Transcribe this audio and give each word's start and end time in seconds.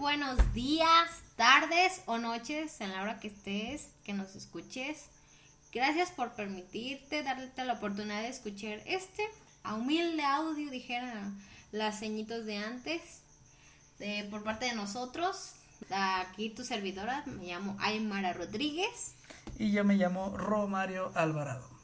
buenos 0.00 0.54
días, 0.54 1.10
tardes 1.36 2.00
o 2.06 2.16
noches 2.16 2.80
en 2.80 2.90
la 2.90 3.02
hora 3.02 3.20
que 3.20 3.28
estés, 3.28 3.90
que 4.02 4.14
nos 4.14 4.34
escuches. 4.34 5.10
Gracias 5.74 6.10
por 6.10 6.32
permitirte, 6.32 7.22
darte 7.22 7.64
la 7.66 7.74
oportunidad 7.74 8.22
de 8.22 8.28
escuchar 8.28 8.80
este 8.86 9.22
a 9.62 9.74
humilde 9.74 10.24
audio, 10.24 10.70
dijeran 10.70 11.38
las 11.70 12.00
ceñitos 12.00 12.46
de 12.46 12.56
antes, 12.56 13.20
por 14.30 14.42
parte 14.42 14.64
de 14.64 14.74
nosotros. 14.74 15.52
Aquí 15.90 16.48
tu 16.48 16.64
servidora, 16.64 17.22
me 17.26 17.48
llamo 17.48 17.76
Aymara 17.78 18.32
Rodríguez. 18.32 19.16
Y 19.58 19.70
yo 19.70 19.84
me 19.84 19.96
llamo 19.96 20.34
Romario 20.34 21.12
Alvarado. 21.14 21.79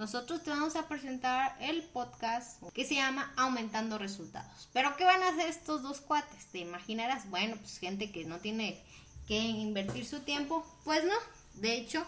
Nosotros 0.00 0.42
te 0.42 0.48
vamos 0.48 0.76
a 0.76 0.88
presentar 0.88 1.54
el 1.60 1.82
podcast 1.82 2.62
que 2.72 2.86
se 2.86 2.94
llama 2.94 3.34
Aumentando 3.36 3.98
Resultados. 3.98 4.70
Pero 4.72 4.96
¿qué 4.96 5.04
van 5.04 5.22
a 5.22 5.28
hacer 5.28 5.50
estos 5.50 5.82
dos 5.82 6.00
cuates? 6.00 6.46
¿Te 6.46 6.60
imaginarás? 6.60 7.28
Bueno, 7.28 7.54
pues 7.60 7.76
gente 7.76 8.10
que 8.10 8.24
no 8.24 8.38
tiene 8.38 8.82
que 9.28 9.36
invertir 9.36 10.06
su 10.06 10.20
tiempo. 10.20 10.64
Pues 10.84 11.04
no, 11.04 11.12
de 11.60 11.74
hecho, 11.74 12.02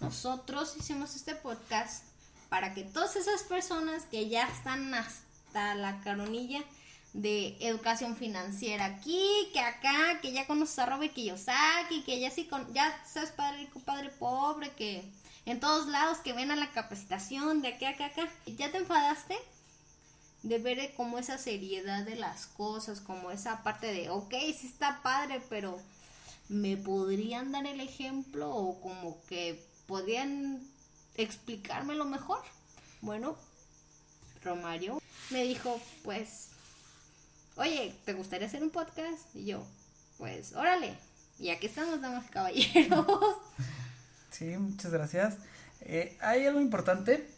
nosotros 0.00 0.74
hicimos 0.80 1.14
este 1.14 1.36
podcast 1.36 2.02
para 2.48 2.74
que 2.74 2.82
todas 2.82 3.14
esas 3.14 3.44
personas 3.44 4.02
que 4.06 4.28
ya 4.28 4.48
están 4.48 4.92
hasta 4.92 5.76
la 5.76 6.00
caronilla 6.00 6.64
de 7.12 7.56
educación 7.60 8.16
financiera 8.16 8.84
aquí, 8.84 9.48
que 9.52 9.60
acá, 9.60 10.20
que 10.20 10.32
ya 10.32 10.48
conoces 10.48 10.80
a 10.80 10.86
Robert 10.86 11.14
Kiyosaki, 11.14 12.02
que 12.02 12.18
ya 12.18 12.32
sí 12.32 12.46
con, 12.46 12.74
ya 12.74 13.00
sabes 13.06 13.30
padre 13.30 13.58
rico, 13.60 13.78
padre 13.78 14.10
pobre, 14.10 14.70
que 14.72 15.08
en 15.50 15.60
todos 15.60 15.86
lados 15.86 16.18
que 16.18 16.34
ven 16.34 16.50
a 16.50 16.56
la 16.56 16.70
capacitación 16.72 17.62
de 17.62 17.68
aquí 17.68 17.86
a 17.86 17.90
acá, 17.90 18.06
acá. 18.06 18.28
¿Ya 18.46 18.70
te 18.70 18.76
enfadaste? 18.76 19.34
De 20.42 20.58
ver 20.58 20.92
como 20.94 21.18
esa 21.18 21.38
seriedad 21.38 22.04
de 22.04 22.16
las 22.16 22.46
cosas, 22.46 23.00
como 23.00 23.30
esa 23.30 23.62
parte 23.62 23.86
de, 23.86 24.10
ok, 24.10 24.34
sí 24.58 24.66
está 24.66 25.00
padre, 25.02 25.40
pero 25.48 25.80
¿me 26.50 26.76
podrían 26.76 27.50
dar 27.50 27.66
el 27.66 27.80
ejemplo 27.80 28.54
o 28.54 28.78
como 28.82 29.24
que 29.26 29.64
podrían 29.86 30.62
explicármelo 31.16 32.04
mejor? 32.04 32.42
Bueno, 33.00 33.34
Romario 34.44 35.00
me 35.30 35.44
dijo, 35.44 35.80
pues, 36.04 36.48
oye, 37.56 37.94
¿te 38.04 38.12
gustaría 38.12 38.48
hacer 38.48 38.62
un 38.62 38.70
podcast? 38.70 39.34
Y 39.34 39.46
yo, 39.46 39.64
pues, 40.18 40.54
órale. 40.54 40.94
Y 41.38 41.48
aquí 41.48 41.68
estamos, 41.68 42.02
damas 42.02 42.30
caballeros. 42.30 43.06
Sí, 44.30 44.56
muchas 44.56 44.92
gracias. 44.92 45.36
Eh, 45.80 46.16
hay 46.20 46.46
algo 46.46 46.60
importante 46.60 47.28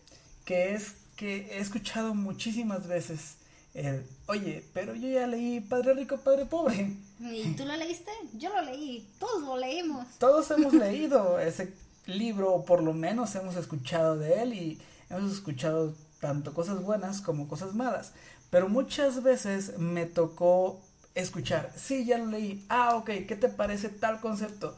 que 0.45 0.75
es 0.75 0.95
que 1.17 1.49
he 1.53 1.59
escuchado 1.59 2.15
muchísimas 2.15 2.87
veces 2.87 3.35
el, 3.75 4.05
oye, 4.27 4.65
pero 4.75 4.95
yo 4.95 5.09
ya 5.09 5.27
leí 5.27 5.61
Padre 5.61 5.95
Rico, 5.95 6.17
Padre 6.19 6.47
Pobre. 6.47 6.97
¿Y 7.21 7.53
tú 7.55 7.65
lo 7.65 7.77
leíste? 7.77 8.11
Yo 8.35 8.51
lo 8.51 8.63
leí, 8.63 9.09
todos 9.19 9.43
lo 9.43 9.57
leímos. 9.57 10.07
Todos 10.19 10.51
hemos 10.51 10.73
leído 10.75 11.39
ese 11.39 11.73
libro, 12.07 12.53
o 12.53 12.65
por 12.65 12.83
lo 12.83 12.93
menos 12.93 13.35
hemos 13.37 13.57
escuchado 13.57 14.19
de 14.19 14.43
él 14.43 14.55
y 14.55 14.81
hemos 15.09 15.33
escuchado 15.33 15.95
tanto 16.21 16.53
cosas 16.53 16.83
buenas 16.83 17.21
como 17.21 17.49
cosas 17.49 17.75
malas. 17.75 18.13
Pero 18.51 18.69
muchas 18.69 19.23
veces 19.23 19.79
me 19.79 20.07
tocó 20.07 20.81
escuchar, 21.15 21.73
sí, 21.77 22.05
ya 22.05 22.19
lo 22.19 22.27
leí, 22.27 22.65
ah, 22.69 22.97
ok, 22.97 23.11
¿qué 23.29 23.37
te 23.39 23.49
parece 23.49 23.89
tal 23.89 24.21
concepto? 24.21 24.77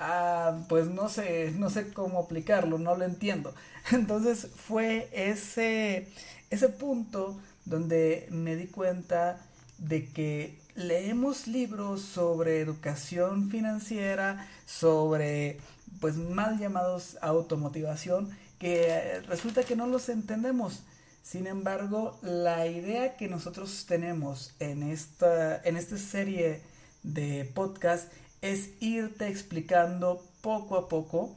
Ah, 0.00 0.64
pues 0.68 0.88
no 0.88 1.08
sé, 1.08 1.52
no 1.52 1.70
sé 1.70 1.92
cómo 1.92 2.18
aplicarlo, 2.18 2.78
no 2.78 2.96
lo 2.96 3.04
entiendo. 3.04 3.54
Entonces 3.92 4.48
fue 4.56 5.08
ese, 5.12 6.08
ese 6.50 6.68
punto 6.70 7.38
donde 7.64 8.26
me 8.30 8.56
di 8.56 8.66
cuenta 8.66 9.38
de 9.78 10.08
que 10.08 10.58
leemos 10.74 11.46
libros 11.46 12.02
sobre 12.02 12.60
educación 12.60 13.50
financiera, 13.50 14.48
sobre 14.66 15.58
pues 16.00 16.16
mal 16.16 16.58
llamados 16.58 17.18
automotivación, 17.20 18.30
que 18.58 19.20
resulta 19.26 19.64
que 19.64 19.76
no 19.76 19.86
los 19.86 20.08
entendemos. 20.08 20.82
Sin 21.22 21.46
embargo, 21.46 22.18
la 22.22 22.66
idea 22.66 23.16
que 23.16 23.28
nosotros 23.28 23.84
tenemos 23.86 24.54
en 24.58 24.82
esta, 24.82 25.60
en 25.62 25.76
esta 25.76 25.98
serie 25.98 26.62
de 27.02 27.50
podcast 27.54 28.10
es 28.42 28.70
irte 28.80 29.28
explicando 29.28 30.22
poco 30.40 30.76
a 30.76 30.88
poco 30.88 31.36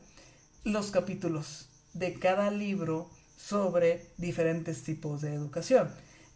los 0.64 0.92
capítulos 0.92 1.68
de 1.94 2.14
cada 2.14 2.50
libro 2.52 3.10
sobre 3.38 4.08
diferentes 4.18 4.84
tipos 4.84 5.22
de 5.22 5.34
educación. 5.34 5.90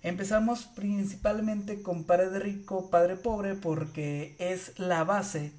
Empezamos 0.03 0.65
principalmente 0.65 1.81
con 1.81 2.03
Padre 2.03 2.39
Rico, 2.39 2.89
Padre 2.89 3.15
Pobre 3.15 3.55
porque 3.55 4.35
es 4.39 4.77
la 4.77 5.03
base, 5.03 5.51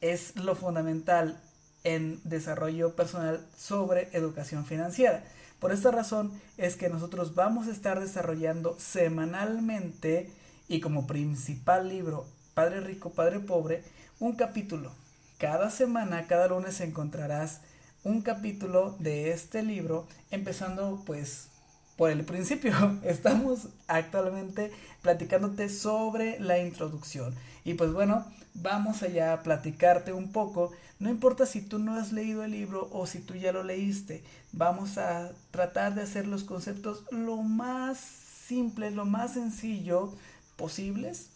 es 0.00 0.36
lo 0.36 0.54
fundamental 0.54 1.40
en 1.82 2.20
desarrollo 2.24 2.94
personal 2.94 3.44
sobre 3.56 4.08
educación 4.12 4.66
financiera. 4.66 5.24
Por 5.58 5.72
esta 5.72 5.90
razón 5.90 6.32
es 6.56 6.76
que 6.76 6.88
nosotros 6.88 7.34
vamos 7.34 7.66
a 7.66 7.72
estar 7.72 8.00
desarrollando 8.00 8.76
semanalmente 8.78 10.30
y 10.68 10.80
como 10.80 11.06
principal 11.06 11.88
libro 11.88 12.26
Padre 12.54 12.80
Rico, 12.80 13.10
Padre 13.10 13.40
Pobre, 13.40 13.82
un 14.20 14.32
capítulo. 14.32 14.92
Cada 15.38 15.70
semana, 15.70 16.26
cada 16.26 16.48
lunes 16.48 16.80
encontrarás 16.82 17.62
un 18.04 18.20
capítulo 18.20 18.94
de 18.98 19.30
este 19.30 19.62
libro, 19.62 20.06
empezando 20.30 21.02
pues 21.06 21.48
por 21.96 22.10
el 22.10 22.24
principio. 22.24 22.72
Estamos 23.02 23.68
actualmente 23.88 24.70
platicándote 25.00 25.70
sobre 25.70 26.38
la 26.38 26.58
introducción. 26.58 27.34
Y 27.64 27.74
pues 27.74 27.94
bueno, 27.94 28.26
vamos 28.52 29.02
allá 29.02 29.32
a 29.32 29.42
platicarte 29.42 30.12
un 30.12 30.32
poco. 30.32 30.70
No 30.98 31.08
importa 31.08 31.46
si 31.46 31.62
tú 31.62 31.78
no 31.78 31.94
has 31.94 32.12
leído 32.12 32.44
el 32.44 32.50
libro 32.50 32.90
o 32.92 33.06
si 33.06 33.20
tú 33.20 33.34
ya 33.34 33.52
lo 33.52 33.64
leíste. 33.64 34.22
Vamos 34.52 34.98
a 34.98 35.32
tratar 35.50 35.94
de 35.94 36.02
hacer 36.02 36.26
los 36.26 36.44
conceptos 36.44 37.04
lo 37.10 37.36
más 37.36 37.98
simples, 37.98 38.92
lo 38.92 39.06
más 39.06 39.32
sencillo 39.32 40.12
posibles 40.56 41.30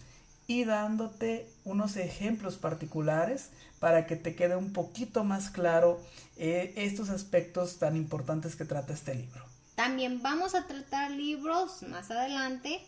y 0.46 0.64
dándote 0.64 1.48
unos 1.64 1.96
ejemplos 1.96 2.56
particulares 2.56 3.50
para 3.80 4.06
que 4.06 4.16
te 4.16 4.34
quede 4.34 4.56
un 4.56 4.72
poquito 4.72 5.24
más 5.24 5.50
claro 5.50 6.00
eh, 6.36 6.72
estos 6.76 7.10
aspectos 7.10 7.78
tan 7.78 7.96
importantes 7.96 8.56
que 8.56 8.64
trata 8.64 8.92
este 8.92 9.14
libro. 9.14 9.44
También 9.74 10.22
vamos 10.22 10.54
a 10.54 10.66
tratar 10.66 11.10
libros 11.10 11.82
más 11.82 12.10
adelante, 12.10 12.80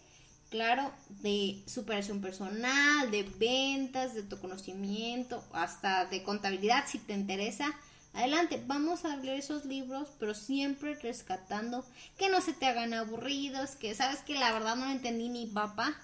claro, 0.50 0.93
de 1.22 1.62
superación 1.66 2.21
personal, 2.21 3.11
de 3.11 3.25
ventas, 3.25 4.15
de 4.15 4.22
tu 4.22 4.39
conocimiento, 4.39 5.43
hasta 5.53 6.06
de 6.06 6.22
contabilidad 6.22 6.84
si 6.87 6.99
te 6.99 7.15
interesa. 7.15 7.66
Adelante, 8.15 8.62
vamos 8.66 9.05
a 9.05 9.16
leer 9.16 9.41
esos 9.41 9.65
libros, 9.66 10.09
pero 10.19 10.33
siempre 10.34 10.95
rescatando 10.95 11.84
que 12.16 12.31
no 12.31 12.41
se 12.41 12.55
te 12.55 12.66
hagan 12.66 12.95
aburridos, 12.95 13.77
que 13.77 13.95
sabes 13.95 14.21
que 14.21 14.34
la 14.34 14.53
verdad 14.53 14.77
no 14.77 14.91
entendí 14.91 15.28
ni 15.28 15.47
papá, 15.47 15.95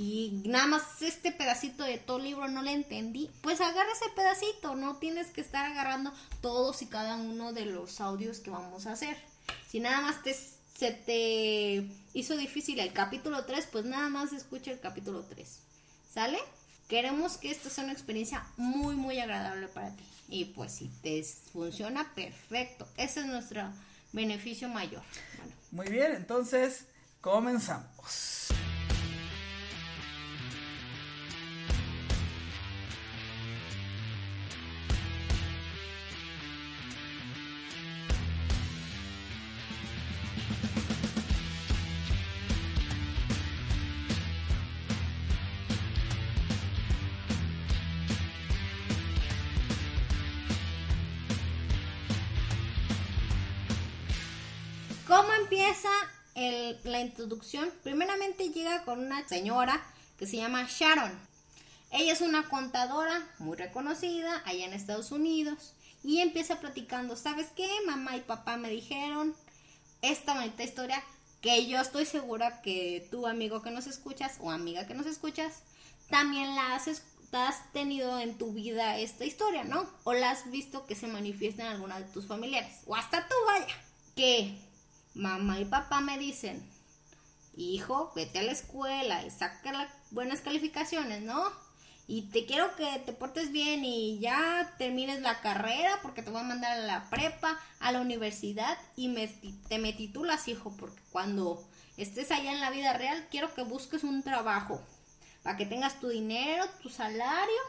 y 0.00 0.42
nada 0.44 0.68
más 0.68 1.02
este 1.02 1.32
pedacito 1.32 1.82
de 1.82 1.98
todo 1.98 2.18
el 2.18 2.24
libro 2.26 2.46
no 2.46 2.62
le 2.62 2.70
entendí, 2.70 3.28
pues 3.42 3.60
agarra 3.60 3.90
ese 3.90 4.08
pedacito, 4.14 4.76
no 4.76 4.98
tienes 4.98 5.26
que 5.32 5.40
estar 5.40 5.68
agarrando 5.68 6.12
todos 6.40 6.82
y 6.82 6.86
cada 6.86 7.16
uno 7.16 7.52
de 7.52 7.66
los 7.66 8.00
audios 8.00 8.38
que 8.38 8.50
vamos 8.50 8.86
a 8.86 8.92
hacer. 8.92 9.16
Si 9.68 9.80
nada 9.80 10.00
más 10.00 10.20
se 10.76 10.92
te 10.92 11.84
hizo 12.14 12.36
difícil 12.36 12.78
el 12.78 12.92
capítulo 12.92 13.44
3, 13.44 13.66
pues 13.72 13.86
nada 13.86 14.08
más 14.08 14.32
escucha 14.32 14.70
el 14.70 14.78
capítulo 14.78 15.24
3. 15.24 15.58
¿Sale? 16.14 16.38
Queremos 16.86 17.36
que 17.36 17.50
esto 17.50 17.68
sea 17.68 17.82
una 17.82 17.92
experiencia 17.92 18.46
muy, 18.56 18.94
muy 18.94 19.18
agradable 19.18 19.66
para 19.66 19.90
ti. 19.90 20.04
Y 20.28 20.44
pues 20.44 20.74
si 20.74 20.86
te 21.02 21.20
funciona, 21.52 22.14
perfecto. 22.14 22.86
Ese 22.96 23.20
es 23.20 23.26
nuestro 23.26 23.68
beneficio 24.12 24.68
mayor. 24.68 25.02
Muy 25.72 25.88
bien, 25.88 26.12
entonces 26.12 26.84
comenzamos. 27.20 28.37
La 56.88 57.00
introducción? 57.00 57.72
Primeramente 57.82 58.50
llega 58.50 58.84
con 58.84 59.00
una 59.00 59.26
señora 59.28 59.84
que 60.18 60.26
se 60.26 60.36
llama 60.36 60.66
Sharon. 60.68 61.12
Ella 61.90 62.12
es 62.12 62.20
una 62.20 62.48
contadora 62.48 63.26
muy 63.38 63.56
reconocida 63.56 64.42
allá 64.44 64.66
en 64.66 64.72
Estados 64.72 65.10
Unidos 65.10 65.74
y 66.02 66.20
empieza 66.20 66.60
platicando, 66.60 67.16
¿sabes 67.16 67.48
qué? 67.56 67.68
Mamá 67.86 68.16
y 68.16 68.20
papá 68.20 68.56
me 68.56 68.70
dijeron 68.70 69.34
esta 70.02 70.34
bonita 70.34 70.62
historia 70.62 71.02
que 71.40 71.66
yo 71.66 71.80
estoy 71.80 72.04
segura 72.04 72.60
que 72.62 73.06
tú 73.10 73.26
amigo 73.26 73.62
que 73.62 73.70
nos 73.70 73.86
escuchas 73.86 74.38
o 74.40 74.50
amiga 74.50 74.86
que 74.86 74.94
nos 74.94 75.06
escuchas 75.06 75.62
también 76.10 76.54
la 76.54 76.74
has 76.74 76.88
has 77.32 77.72
tenido 77.72 78.18
en 78.20 78.38
tu 78.38 78.52
vida 78.52 78.98
esta 78.98 79.24
historia, 79.24 79.64
¿no? 79.64 79.86
O 80.04 80.14
la 80.14 80.30
has 80.30 80.50
visto 80.50 80.86
que 80.86 80.94
se 80.94 81.08
manifiesta 81.08 81.62
en 81.62 81.72
alguna 81.72 81.98
de 81.98 82.06
tus 82.06 82.26
familiares. 82.26 82.80
O 82.86 82.96
hasta 82.96 83.28
tú, 83.28 83.34
vaya. 83.46 83.74
Que 84.16 84.58
mamá 85.14 85.60
y 85.60 85.64
papá 85.64 86.00
me 86.00 86.18
dicen, 86.18 86.66
hijo, 87.56 88.12
vete 88.14 88.38
a 88.38 88.42
la 88.42 88.52
escuela 88.52 89.24
y 89.24 89.30
saca 89.30 89.88
buenas 90.10 90.40
calificaciones, 90.40 91.22
¿no? 91.22 91.42
Y 92.06 92.22
te 92.30 92.46
quiero 92.46 92.74
que 92.76 92.86
te 93.04 93.12
portes 93.12 93.52
bien 93.52 93.84
y 93.84 94.18
ya 94.18 94.74
termines 94.78 95.20
la 95.20 95.40
carrera 95.40 95.98
porque 96.02 96.22
te 96.22 96.30
voy 96.30 96.40
a 96.40 96.44
mandar 96.44 96.78
a 96.78 96.86
la 96.86 97.10
prepa, 97.10 97.60
a 97.80 97.92
la 97.92 98.00
universidad 98.00 98.78
y 98.96 99.08
me, 99.08 99.28
te 99.68 99.78
me 99.78 99.92
titulas, 99.92 100.48
hijo, 100.48 100.74
porque 100.78 101.02
cuando 101.10 101.68
estés 101.98 102.30
allá 102.30 102.52
en 102.52 102.60
la 102.60 102.70
vida 102.70 102.94
real 102.94 103.26
quiero 103.30 103.52
que 103.54 103.62
busques 103.62 104.04
un 104.04 104.22
trabajo 104.22 104.80
para 105.42 105.58
que 105.58 105.66
tengas 105.66 106.00
tu 106.00 106.08
dinero, 106.08 106.64
tu 106.82 106.88
salario, 106.88 107.60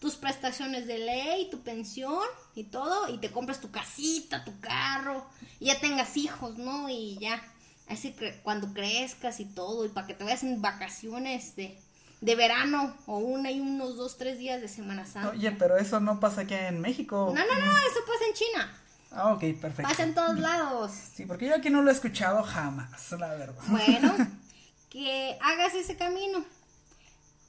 tus 0.00 0.16
prestaciones 0.16 0.86
de 0.86 0.98
ley, 0.98 1.50
tu 1.50 1.60
pensión 1.62 2.24
y 2.54 2.64
todo, 2.64 3.08
y 3.12 3.18
te 3.18 3.30
compres 3.30 3.60
tu 3.60 3.70
casita, 3.70 4.44
tu 4.44 4.58
carro, 4.60 5.26
y 5.58 5.66
ya 5.66 5.80
tengas 5.80 6.16
hijos, 6.16 6.58
¿no? 6.58 6.88
Y 6.88 7.18
ya, 7.18 7.42
así 7.88 8.12
que 8.12 8.40
cuando 8.42 8.72
crezcas 8.72 9.40
y 9.40 9.44
todo, 9.44 9.84
y 9.84 9.88
para 9.88 10.06
que 10.06 10.14
te 10.14 10.24
vayas 10.24 10.42
en 10.42 10.60
vacaciones 10.60 11.56
de, 11.56 11.78
de 12.20 12.34
verano, 12.34 12.96
o 13.06 13.18
una 13.18 13.50
y 13.50 13.60
unos 13.60 13.96
dos, 13.96 14.16
tres 14.16 14.38
días 14.38 14.60
de 14.60 14.68
Semana 14.68 15.06
Santa. 15.06 15.30
Oye, 15.30 15.52
pero 15.52 15.76
eso 15.76 16.00
no 16.00 16.20
pasa 16.20 16.42
aquí 16.42 16.54
en 16.54 16.80
México. 16.80 17.32
No, 17.34 17.40
no, 17.46 17.54
no, 17.66 17.72
eso 17.72 18.00
pasa 18.06 18.26
en 18.28 18.34
China. 18.34 18.82
Ah, 19.12 19.32
ok, 19.32 19.40
perfecto. 19.60 19.82
Pasa 19.88 20.02
en 20.02 20.14
todos 20.14 20.38
lados. 20.38 20.92
Sí, 21.14 21.24
porque 21.24 21.46
yo 21.46 21.54
aquí 21.54 21.70
no 21.70 21.82
lo 21.82 21.90
he 21.90 21.94
escuchado 21.94 22.42
jamás, 22.42 23.12
la 23.12 23.34
verdad. 23.34 23.62
Bueno, 23.68 24.14
que 24.90 25.38
hagas 25.40 25.74
ese 25.74 25.96
camino. 25.96 26.44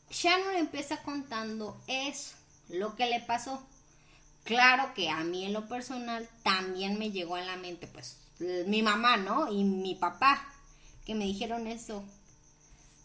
Shannon 0.10 0.56
empieza 0.56 1.02
contando 1.04 1.82
eso, 1.88 2.36
lo 2.70 2.96
que 2.96 3.08
le 3.08 3.20
pasó. 3.20 3.62
Claro 4.46 4.94
que 4.94 5.10
a 5.10 5.24
mí 5.26 5.44
en 5.44 5.52
lo 5.52 5.68
personal 5.68 6.30
también 6.44 6.98
me 6.98 7.12
llegó 7.12 7.36
a 7.36 7.42
la 7.42 7.58
mente, 7.58 7.88
pues, 7.88 8.18
mi 8.40 8.82
mamá, 8.82 9.18
¿no? 9.18 9.52
Y 9.52 9.64
mi 9.64 9.96
papá, 9.96 10.48
que 11.06 11.16
me 11.16 11.26
dijeron 11.26 11.68
eso. 11.68 12.04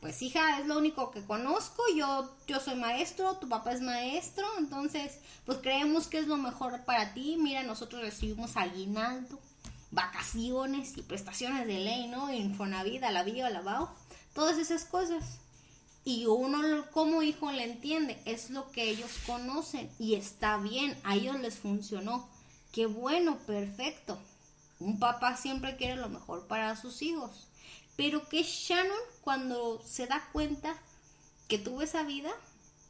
Pues 0.00 0.20
hija, 0.20 0.58
es 0.58 0.66
lo 0.66 0.78
único 0.78 1.12
que 1.12 1.22
conozco, 1.22 1.82
yo, 1.96 2.34
yo 2.48 2.58
soy 2.58 2.74
maestro, 2.74 3.36
tu 3.36 3.48
papá 3.48 3.72
es 3.72 3.80
maestro, 3.80 4.44
entonces, 4.58 5.18
pues 5.46 5.58
creemos 5.58 6.08
que 6.08 6.18
es 6.18 6.26
lo 6.26 6.36
mejor 6.36 6.84
para 6.84 7.14
ti. 7.14 7.36
Mira, 7.38 7.62
nosotros 7.62 8.02
recibimos 8.02 8.56
aguinaldo, 8.56 9.38
vacaciones 9.92 10.96
y 10.96 11.02
prestaciones 11.02 11.68
de 11.68 11.78
ley, 11.78 12.08
¿no? 12.08 12.32
Infonavit, 12.32 13.00
la 13.02 13.22
vida, 13.22 13.48
lavado, 13.50 13.94
todas 14.34 14.58
esas 14.58 14.84
cosas 14.84 15.38
y 16.04 16.26
uno 16.26 16.84
como 16.90 17.22
hijo 17.22 17.52
le 17.52 17.62
entiende, 17.62 18.20
es 18.24 18.50
lo 18.50 18.70
que 18.72 18.90
ellos 18.90 19.10
conocen 19.24 19.88
y 19.98 20.14
está 20.14 20.56
bien, 20.56 20.98
a 21.04 21.14
ellos 21.14 21.38
les 21.38 21.58
funcionó. 21.58 22.28
Qué 22.72 22.86
bueno, 22.86 23.38
perfecto. 23.46 24.18
Un 24.82 24.98
papá 24.98 25.36
siempre 25.36 25.76
quiere 25.76 25.96
lo 25.96 26.08
mejor 26.08 26.46
para 26.46 26.76
sus 26.76 27.02
hijos. 27.02 27.48
Pero 27.96 28.28
que 28.28 28.42
Shannon 28.42 28.98
cuando 29.22 29.82
se 29.84 30.06
da 30.06 30.28
cuenta 30.32 30.76
que 31.48 31.58
tuvo 31.58 31.82
esa 31.82 32.02
vida, 32.02 32.30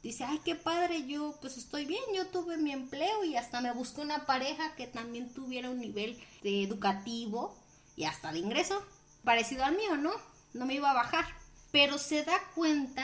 dice, 0.02 0.24
ay, 0.24 0.40
qué 0.44 0.54
padre, 0.54 1.06
yo 1.06 1.36
pues 1.40 1.56
estoy 1.56 1.84
bien, 1.84 2.02
yo 2.14 2.26
tuve 2.28 2.56
mi 2.56 2.72
empleo 2.72 3.24
y 3.24 3.36
hasta 3.36 3.60
me 3.60 3.72
busqué 3.72 4.00
una 4.00 4.26
pareja 4.26 4.74
que 4.76 4.86
también 4.86 5.32
tuviera 5.32 5.70
un 5.70 5.80
nivel 5.80 6.22
de 6.42 6.62
educativo 6.62 7.56
y 7.96 8.04
hasta 8.04 8.32
de 8.32 8.38
ingreso 8.38 8.82
parecido 9.24 9.64
al 9.64 9.76
mío, 9.76 9.96
¿no? 9.96 10.12
No 10.54 10.66
me 10.66 10.74
iba 10.74 10.90
a 10.90 10.94
bajar 10.94 11.42
pero 11.72 11.98
se 11.98 12.22
da 12.22 12.38
cuenta 12.54 13.02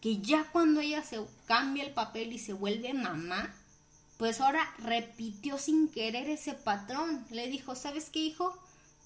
que 0.00 0.18
ya 0.18 0.44
cuando 0.52 0.80
ella 0.80 1.02
se 1.02 1.20
cambia 1.46 1.84
el 1.84 1.92
papel 1.92 2.32
y 2.32 2.38
se 2.38 2.52
vuelve 2.52 2.94
mamá, 2.94 3.52
pues 4.20 4.38
ahora 4.42 4.70
repitió 4.76 5.56
sin 5.56 5.88
querer 5.88 6.28
ese 6.28 6.52
patrón. 6.52 7.24
Le 7.30 7.48
dijo, 7.48 7.74
¿sabes 7.74 8.10
qué, 8.10 8.18
hijo? 8.18 8.54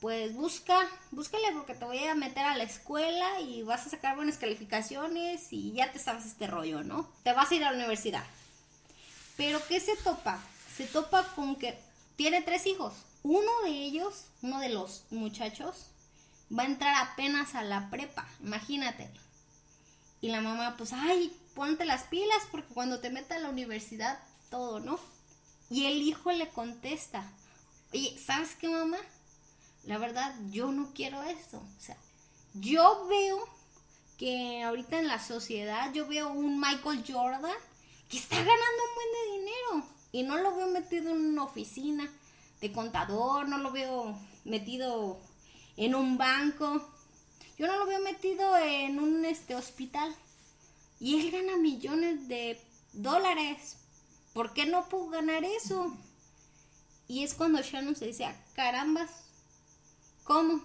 Pues 0.00 0.34
busca, 0.34 0.76
búscale 1.12 1.52
porque 1.52 1.76
te 1.76 1.84
voy 1.84 2.02
a 2.02 2.16
meter 2.16 2.44
a 2.44 2.56
la 2.56 2.64
escuela 2.64 3.40
y 3.40 3.62
vas 3.62 3.86
a 3.86 3.90
sacar 3.90 4.16
buenas 4.16 4.38
calificaciones 4.38 5.52
y 5.52 5.70
ya 5.70 5.92
te 5.92 6.00
sabes 6.00 6.26
este 6.26 6.48
rollo, 6.48 6.82
¿no? 6.82 7.08
Te 7.22 7.32
vas 7.32 7.48
a 7.48 7.54
ir 7.54 7.62
a 7.62 7.70
la 7.70 7.76
universidad. 7.76 8.24
Pero 9.36 9.64
¿qué 9.68 9.78
se 9.78 9.94
topa? 9.98 10.40
Se 10.76 10.84
topa 10.84 11.22
con 11.36 11.54
que 11.54 11.78
tiene 12.16 12.42
tres 12.42 12.66
hijos. 12.66 12.94
Uno 13.22 13.52
de 13.62 13.70
ellos, 13.70 14.24
uno 14.42 14.58
de 14.58 14.70
los 14.70 15.04
muchachos, 15.10 15.90
va 16.50 16.64
a 16.64 16.66
entrar 16.66 16.96
apenas 16.96 17.54
a 17.54 17.62
la 17.62 17.88
prepa, 17.88 18.26
imagínate. 18.42 19.08
Y 20.20 20.30
la 20.30 20.40
mamá, 20.40 20.76
pues, 20.76 20.92
ay, 20.92 21.32
ponte 21.54 21.84
las 21.84 22.02
pilas 22.02 22.42
porque 22.50 22.74
cuando 22.74 22.98
te 22.98 23.10
meta 23.10 23.36
a 23.36 23.38
la 23.38 23.50
universidad, 23.50 24.18
todo, 24.54 24.78
¿no? 24.78 25.00
Y 25.68 25.86
el 25.86 26.00
hijo 26.00 26.30
le 26.30 26.48
contesta, 26.48 27.28
oye, 27.92 28.16
¿sabes 28.24 28.54
qué, 28.54 28.68
mamá? 28.68 28.98
La 29.82 29.98
verdad, 29.98 30.32
yo 30.50 30.70
no 30.70 30.92
quiero 30.94 31.20
eso. 31.24 31.58
O 31.58 31.80
sea, 31.80 31.96
yo 32.54 33.06
veo 33.08 33.48
que 34.16 34.62
ahorita 34.62 35.00
en 35.00 35.08
la 35.08 35.18
sociedad, 35.18 35.92
yo 35.92 36.06
veo 36.06 36.30
un 36.30 36.60
Michael 36.60 37.04
Jordan 37.04 37.56
que 38.08 38.18
está 38.18 38.36
ganando 38.36 38.54
un 38.54 38.94
buen 38.94 39.08
de 39.12 39.38
dinero. 39.38 39.90
Y 40.12 40.22
no 40.22 40.36
lo 40.36 40.54
veo 40.54 40.68
metido 40.68 41.10
en 41.10 41.20
una 41.20 41.42
oficina 41.42 42.08
de 42.60 42.70
contador, 42.70 43.48
no 43.48 43.58
lo 43.58 43.72
veo 43.72 44.16
metido 44.44 45.18
en 45.76 45.96
un 45.96 46.16
banco. 46.16 46.88
Yo 47.58 47.66
no 47.66 47.76
lo 47.76 47.86
veo 47.86 47.98
metido 47.98 48.56
en 48.56 49.00
un 49.00 49.24
este 49.24 49.56
hospital. 49.56 50.14
Y 51.00 51.18
él 51.18 51.32
gana 51.32 51.56
millones 51.56 52.28
de 52.28 52.60
dólares. 52.92 53.78
¿Por 54.34 54.52
qué 54.52 54.66
no 54.66 54.88
puedo 54.90 55.08
ganar 55.08 55.44
eso? 55.44 55.96
Y 57.08 57.24
es 57.24 57.32
cuando 57.32 57.62
Shannon 57.62 57.96
se 57.96 58.06
dice, 58.06 58.26
ah, 58.26 58.36
carambas, 58.54 59.10
¿cómo? 60.24 60.62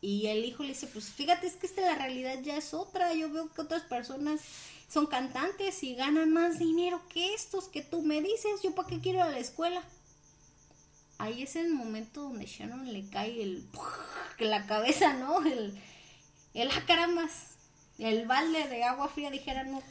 Y 0.00 0.28
el 0.28 0.44
hijo 0.44 0.62
le 0.62 0.70
dice, 0.70 0.86
pues 0.86 1.06
fíjate, 1.06 1.48
es 1.48 1.54
que 1.54 1.66
esta 1.66 1.80
la 1.80 1.96
realidad 1.96 2.38
ya 2.42 2.56
es 2.56 2.72
otra. 2.72 3.12
Yo 3.14 3.32
veo 3.32 3.52
que 3.52 3.62
otras 3.62 3.82
personas 3.82 4.40
son 4.88 5.06
cantantes 5.06 5.82
y 5.82 5.96
ganan 5.96 6.32
más 6.32 6.60
dinero 6.60 7.02
que 7.08 7.34
estos 7.34 7.66
que 7.66 7.82
tú 7.82 8.02
me 8.02 8.22
dices. 8.22 8.62
¿Yo 8.62 8.74
para 8.74 8.88
qué 8.88 9.00
quiero 9.00 9.18
ir 9.18 9.24
a 9.24 9.30
la 9.30 9.38
escuela? 9.40 9.82
ahí 11.20 11.42
es 11.42 11.54
el 11.56 11.72
momento 11.74 12.22
donde 12.22 12.46
Shannon 12.46 12.90
le 12.92 13.08
cae 13.10 13.42
el 13.42 13.68
la 14.38 14.66
cabeza, 14.66 15.12
¿no? 15.14 15.44
El, 15.44 15.78
el 16.54 16.70
ah, 16.70 17.26
el 17.98 18.26
balde 18.26 18.68
de 18.68 18.84
agua 18.84 19.08
fría 19.08 19.30
dijera 19.30 19.64
no. 19.64 19.82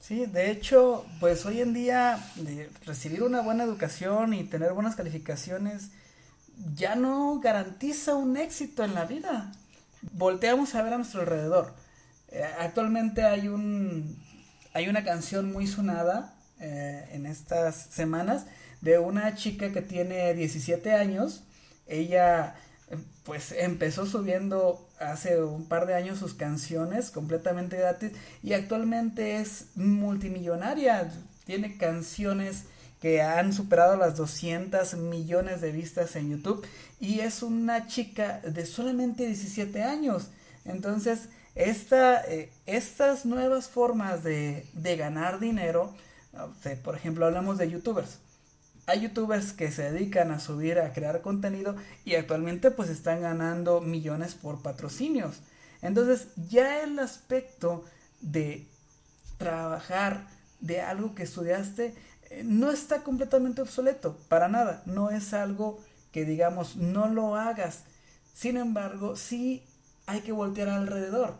Sí, 0.00 0.26
de 0.26 0.50
hecho, 0.50 1.04
pues 1.18 1.44
hoy 1.46 1.60
en 1.60 1.72
día 1.74 2.18
de 2.36 2.70
recibir 2.84 3.22
una 3.22 3.40
buena 3.40 3.64
educación 3.64 4.34
y 4.34 4.44
tener 4.44 4.72
buenas 4.72 4.94
calificaciones 4.94 5.90
ya 6.74 6.94
no 6.94 7.40
garantiza 7.40 8.14
un 8.14 8.36
éxito 8.36 8.84
en 8.84 8.94
la 8.94 9.04
vida. 9.04 9.52
Volteamos 10.12 10.74
a 10.74 10.82
ver 10.82 10.92
a 10.94 10.96
nuestro 10.98 11.20
alrededor. 11.20 11.74
Eh, 12.28 12.44
actualmente 12.60 13.24
hay 13.24 13.48
un 13.48 14.16
hay 14.72 14.88
una 14.88 15.04
canción 15.04 15.52
muy 15.52 15.66
sonada 15.66 16.34
eh, 16.60 17.08
en 17.12 17.24
estas 17.26 17.76
semanas 17.76 18.46
de 18.82 18.98
una 18.98 19.34
chica 19.34 19.72
que 19.72 19.82
tiene 19.82 20.34
17 20.34 20.92
años. 20.92 21.44
Ella 21.86 22.56
pues 23.24 23.52
empezó 23.52 24.06
subiendo 24.06 24.88
hace 25.00 25.42
un 25.42 25.66
par 25.66 25.86
de 25.86 25.94
años 25.94 26.18
sus 26.18 26.34
canciones 26.34 27.10
completamente 27.10 27.76
gratis 27.76 28.12
y 28.42 28.52
actualmente 28.52 29.40
es 29.40 29.66
multimillonaria. 29.74 31.10
Tiene 31.44 31.76
canciones 31.76 32.64
que 33.00 33.22
han 33.22 33.52
superado 33.52 33.96
las 33.96 34.16
200 34.16 34.94
millones 34.94 35.60
de 35.60 35.72
vistas 35.72 36.16
en 36.16 36.30
YouTube 36.30 36.64
y 37.00 37.20
es 37.20 37.42
una 37.42 37.88
chica 37.88 38.40
de 38.40 38.64
solamente 38.64 39.26
17 39.26 39.82
años. 39.82 40.28
Entonces, 40.64 41.28
esta, 41.54 42.24
eh, 42.24 42.50
estas 42.66 43.26
nuevas 43.26 43.68
formas 43.68 44.22
de, 44.22 44.66
de 44.74 44.96
ganar 44.96 45.40
dinero, 45.40 45.94
por 46.84 46.94
ejemplo, 46.94 47.26
hablamos 47.26 47.58
de 47.58 47.70
youtubers 47.70 48.18
hay 48.86 49.00
youtubers 49.00 49.52
que 49.52 49.72
se 49.72 49.90
dedican 49.90 50.30
a 50.30 50.38
subir, 50.38 50.78
a 50.78 50.92
crear 50.92 51.20
contenido 51.20 51.74
y 52.04 52.14
actualmente 52.14 52.70
pues 52.70 52.88
están 52.88 53.20
ganando 53.20 53.80
millones 53.80 54.34
por 54.34 54.62
patrocinios. 54.62 55.40
Entonces 55.82 56.28
ya 56.48 56.82
el 56.82 56.98
aspecto 56.98 57.84
de 58.20 58.66
trabajar 59.38 60.28
de 60.60 60.80
algo 60.80 61.14
que 61.14 61.24
estudiaste 61.24 61.94
eh, 62.30 62.42
no 62.44 62.70
está 62.70 63.02
completamente 63.02 63.60
obsoleto, 63.60 64.16
para 64.28 64.48
nada, 64.48 64.82
no 64.86 65.10
es 65.10 65.34
algo 65.34 65.80
que 66.12 66.24
digamos 66.24 66.76
no 66.76 67.08
lo 67.08 67.36
hagas. 67.36 67.84
Sin 68.34 68.56
embargo, 68.56 69.16
sí 69.16 69.64
hay 70.06 70.20
que 70.20 70.32
voltear 70.32 70.68
alrededor. 70.68 71.34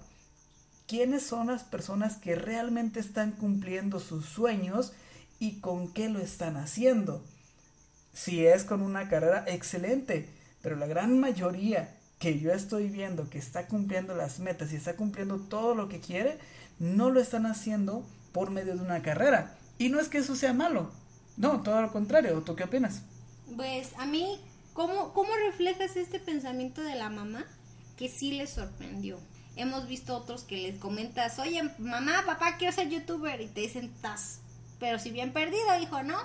¿Quiénes 0.86 1.22
son 1.22 1.48
las 1.48 1.64
personas 1.64 2.16
que 2.16 2.34
realmente 2.36 3.00
están 3.00 3.32
cumpliendo 3.32 4.00
sus 4.00 4.26
sueños 4.26 4.92
y 5.38 5.60
con 5.60 5.92
qué 5.92 6.08
lo 6.08 6.20
están 6.20 6.56
haciendo? 6.56 7.24
Si 8.16 8.46
es 8.46 8.64
con 8.64 8.80
una 8.80 9.11
carrera, 9.11 9.44
excelente. 9.46 10.26
Pero 10.62 10.76
la 10.76 10.87
gran 10.87 11.20
mayoría 11.20 11.94
que 12.18 12.40
yo 12.40 12.50
estoy 12.50 12.88
viendo 12.88 13.28
que 13.28 13.37
está 13.37 13.66
cumpliendo 13.66 14.16
las 14.16 14.38
metas 14.38 14.73
y 14.73 14.76
está 14.76 14.96
cumpliendo 14.96 15.38
todo 15.38 15.75
lo 15.75 15.90
que 15.90 16.00
quiere, 16.00 16.38
no 16.78 17.11
lo 17.11 17.20
están 17.20 17.44
haciendo 17.44 18.06
por 18.32 18.50
medio 18.50 18.75
de 18.75 18.80
una 18.80 19.02
carrera. 19.02 19.54
Y 19.78 19.90
no 19.90 20.00
es 20.00 20.08
que 20.08 20.18
eso 20.18 20.35
sea 20.35 20.54
malo, 20.54 20.90
no, 21.37 21.62
todo 21.62 21.82
lo 21.82 21.92
contrario, 21.92 22.40
¿tú 22.40 22.56
qué 22.56 22.64
opinas? 22.64 23.02
Pues 23.54 23.90
a 23.99 24.06
mí, 24.06 24.40
¿cómo, 24.73 25.12
cómo 25.12 25.30
reflejas 25.46 25.96
este 25.96 26.18
pensamiento 26.18 26.82
de 26.82 26.94
la 26.94 27.11
mamá? 27.11 27.44
Que 27.99 28.08
sí 28.08 28.32
le 28.32 28.46
sorprendió. 28.46 29.18
Hemos 29.56 29.87
visto 29.87 30.16
otros 30.16 30.44
que 30.44 30.56
les 30.56 30.78
comentas, 30.78 31.38
oye, 31.38 31.62
mamá, 31.78 32.23
papá, 32.25 32.56
quiero 32.56 32.75
ser 32.75 32.88
youtuber, 32.88 33.42
y 33.42 33.49
te 33.49 33.61
dicen, 33.61 33.92
tas, 34.00 34.40
pero 34.80 34.99
si 34.99 35.11
bien 35.11 35.35
perdido, 35.35 35.78
hijo, 35.80 36.02
¿no? 36.02 36.16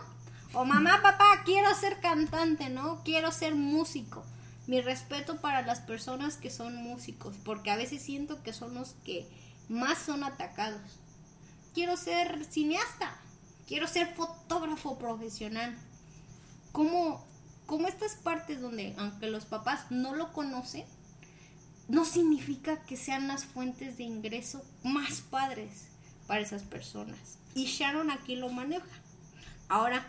O 0.54 0.66
mamá, 0.66 1.02
papá, 1.02 1.44
quiero 1.46 1.74
ser 1.76 2.02
cantante, 2.02 2.70
¿no? 2.70 3.04
Quiero 3.04 3.32
ser 3.32 3.56
músico. 3.56 4.26
Mi 4.68 4.82
respeto 4.82 5.40
para 5.40 5.62
las 5.62 5.80
personas 5.80 6.36
que 6.36 6.50
son 6.50 6.76
músicos, 6.76 7.38
porque 7.44 7.72
a 7.72 7.78
veces 7.78 8.02
siento 8.02 8.44
que 8.44 8.52
son 8.52 8.74
los 8.74 8.96
que 9.06 9.28
más 9.70 9.98
son 9.98 10.24
atacados. 10.24 11.00
Quiero 11.74 11.96
ser 11.96 12.46
cineasta, 12.46 13.18
quiero 13.66 13.88
ser 13.88 14.14
fotógrafo 14.14 14.98
profesional. 14.98 15.78
¿Cómo, 16.74 17.26
cómo 17.66 17.88
estas 17.88 18.16
partes 18.16 18.60
donde, 18.62 18.94
aunque 18.98 19.28
los 19.28 19.46
papás 19.46 19.86
no 19.90 20.16
lo 20.16 20.34
conocen, 20.34 20.86
no 21.88 22.04
significa 22.04 22.82
que 22.84 22.98
sean 22.98 23.30
las 23.30 23.46
fuentes 23.46 23.98
de 23.98 24.04
ingreso 24.04 24.62
más 24.84 25.22
padres 25.22 25.88
para 26.28 26.42
esas 26.42 26.64
personas? 26.64 27.38
Y 27.56 27.66
Sharon 27.66 28.12
aquí 28.12 28.36
lo 28.36 28.50
maneja. 28.50 28.86
Ahora, 29.70 30.06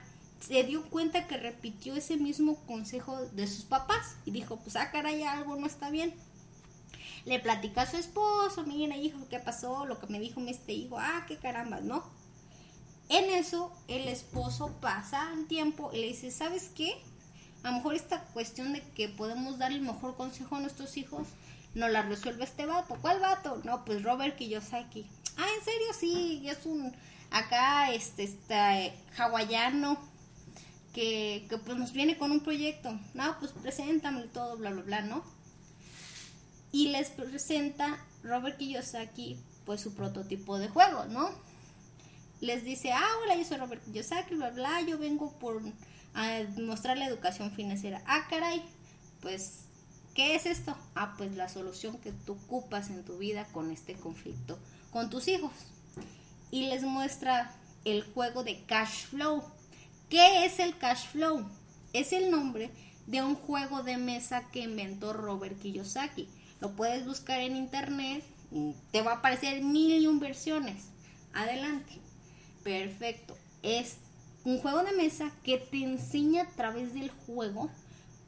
se 0.47 0.65
dio 0.65 0.89
cuenta 0.91 1.27
que 1.27 1.37
repitió 1.37 1.95
ese 1.95 2.17
mismo 2.17 2.57
consejo 2.67 3.19
de 3.33 3.47
sus 3.47 3.65
papás 3.65 4.17
y 4.25 4.33
dijo, 4.33 4.57
pues 4.57 4.77
ah, 4.77 4.91
caray, 4.91 5.23
algo 5.23 5.57
no 5.57 5.67
está 5.67 5.91
bien. 5.91 6.15
Le 7.25 7.39
platica 7.39 7.83
a 7.83 7.91
su 7.91 7.97
esposo, 7.97 8.65
mira, 8.65 8.97
hijo, 8.97 9.19
¿qué 9.31 9.39
pasó? 9.39 9.87
Lo 9.87 10.01
que 10.01 10.09
me 10.09 10.19
dijo 10.19 10.41
este 10.49 10.73
hijo, 10.73 10.99
ah, 10.99 11.25
qué 11.29 11.37
caramba, 11.37 11.81
¿no? 11.81 12.05
En 13.09 13.27
eso, 13.31 13.73
el 13.89 14.09
esposo 14.09 14.75
pasa 14.81 15.31
el 15.35 15.47
tiempo 15.47 15.91
y 15.93 15.99
le 15.99 16.07
dice, 16.09 16.31
¿sabes 16.31 16.71
qué? 16.75 17.01
A 17.63 17.71
lo 17.71 17.77
mejor 17.77 17.95
esta 17.95 18.25
cuestión 18.25 18.73
de 18.73 18.83
que 18.83 19.09
podemos 19.09 19.59
darle 19.59 19.79
el 19.79 19.85
mejor 19.85 20.17
consejo 20.17 20.57
a 20.57 20.61
nuestros 20.61 20.97
hijos, 20.97 21.29
no 21.75 21.89
la 21.89 22.03
resuelve 22.03 22.45
este 22.45 22.67
vato. 22.67 22.97
¿Cuál 23.01 23.21
vato? 23.21 23.61
No, 23.65 23.85
pues 23.85 24.03
Robert 24.03 24.37
Kiyosaki. 24.37 25.07
Ah, 25.37 25.47
¿en 25.59 25.65
serio? 25.65 25.87
Sí, 25.99 26.43
es 26.49 26.67
un 26.67 26.93
acá, 27.31 27.93
este, 27.93 28.25
está 28.25 28.81
eh, 28.81 28.95
hawaiano, 29.17 29.99
que, 30.93 31.47
pues 31.65 31.79
nos 31.79 31.93
viene 31.93 32.19
con 32.19 32.31
un 32.31 32.41
proyecto. 32.41 32.99
No, 33.15 33.37
pues 33.39 33.53
preséntame 33.53 34.23
todo, 34.25 34.57
bla, 34.57 34.71
bla, 34.71 34.83
bla, 34.83 35.03
¿no? 35.03 35.25
Y 36.71 36.89
les 36.89 37.11
presenta 37.11 37.99
Robert 38.23 38.59
Kiyosaki, 38.59 39.39
pues 39.65 39.81
su 39.81 39.95
prototipo 39.95 40.59
de 40.59 40.69
juego, 40.69 41.05
¿no? 41.07 41.31
Les 42.41 42.65
dice, 42.65 42.93
ah, 42.93 43.09
hola, 43.23 43.37
yo 43.37 43.45
soy 43.45 43.59
Robert 43.59 43.85
Kiyosaki, 43.85 44.35
bla, 44.35 44.51
bla, 44.51 44.81
yo 44.83 44.99
vengo 44.99 45.33
por 45.39 45.63
mostrar 46.59 46.99
la 46.99 47.07
educación 47.07 47.53
financiera. 47.53 48.03
Ah, 48.07 48.27
caray, 48.29 48.63
pues, 49.21 49.67
¿qué 50.15 50.35
es 50.35 50.47
esto? 50.47 50.77
Ah, 50.95 51.15
pues 51.17 51.37
la 51.37 51.49
solución 51.49 51.99
que 51.99 52.13
tú 52.13 52.33
ocupas 52.33 52.91
en 52.91 53.05
tu 53.05 53.19
vida 53.19 53.47
con 53.53 53.71
este 53.71 53.95
conflicto 53.95 54.59
con 54.93 55.11
tus 55.11 55.27
hijos. 55.27 55.51
Y 56.53 56.69
les 56.69 56.85
muestra 56.85 57.51
el 57.85 58.05
juego 58.05 58.45
de 58.45 58.63
cash 58.65 59.07
flow 59.07 59.43
¿Qué 60.13 60.45
es 60.45 60.59
el 60.59 60.77
cash 60.77 61.07
flow? 61.07 61.43
Es 61.95 62.13
el 62.13 62.31
nombre 62.31 62.71
de 63.07 63.23
un 63.23 63.35
juego 63.35 63.83
de 63.83 63.97
mesa 63.97 64.47
que 64.53 64.61
inventó 64.61 65.15
Robert 65.15 65.59
Kiyosaki. 65.59 66.29
Lo 66.61 66.73
puedes 66.77 67.07
buscar 67.07 67.41
en 67.41 67.57
internet, 67.57 68.23
te 68.91 69.01
va 69.01 69.13
a 69.13 69.17
aparecer 69.17 69.63
mil 69.63 69.91
y 69.91 70.19
versiones. 70.19 70.89
Adelante. 71.33 71.95
Perfecto. 72.63 73.39
Es 73.63 73.97
un 74.45 74.59
juego 74.59 74.83
de 74.83 74.93
mesa 74.93 75.33
que 75.45 75.57
te 75.57 75.83
enseña 75.83 76.43
a 76.43 76.49
través 76.49 76.93
del 76.93 77.09
juego 77.09 77.71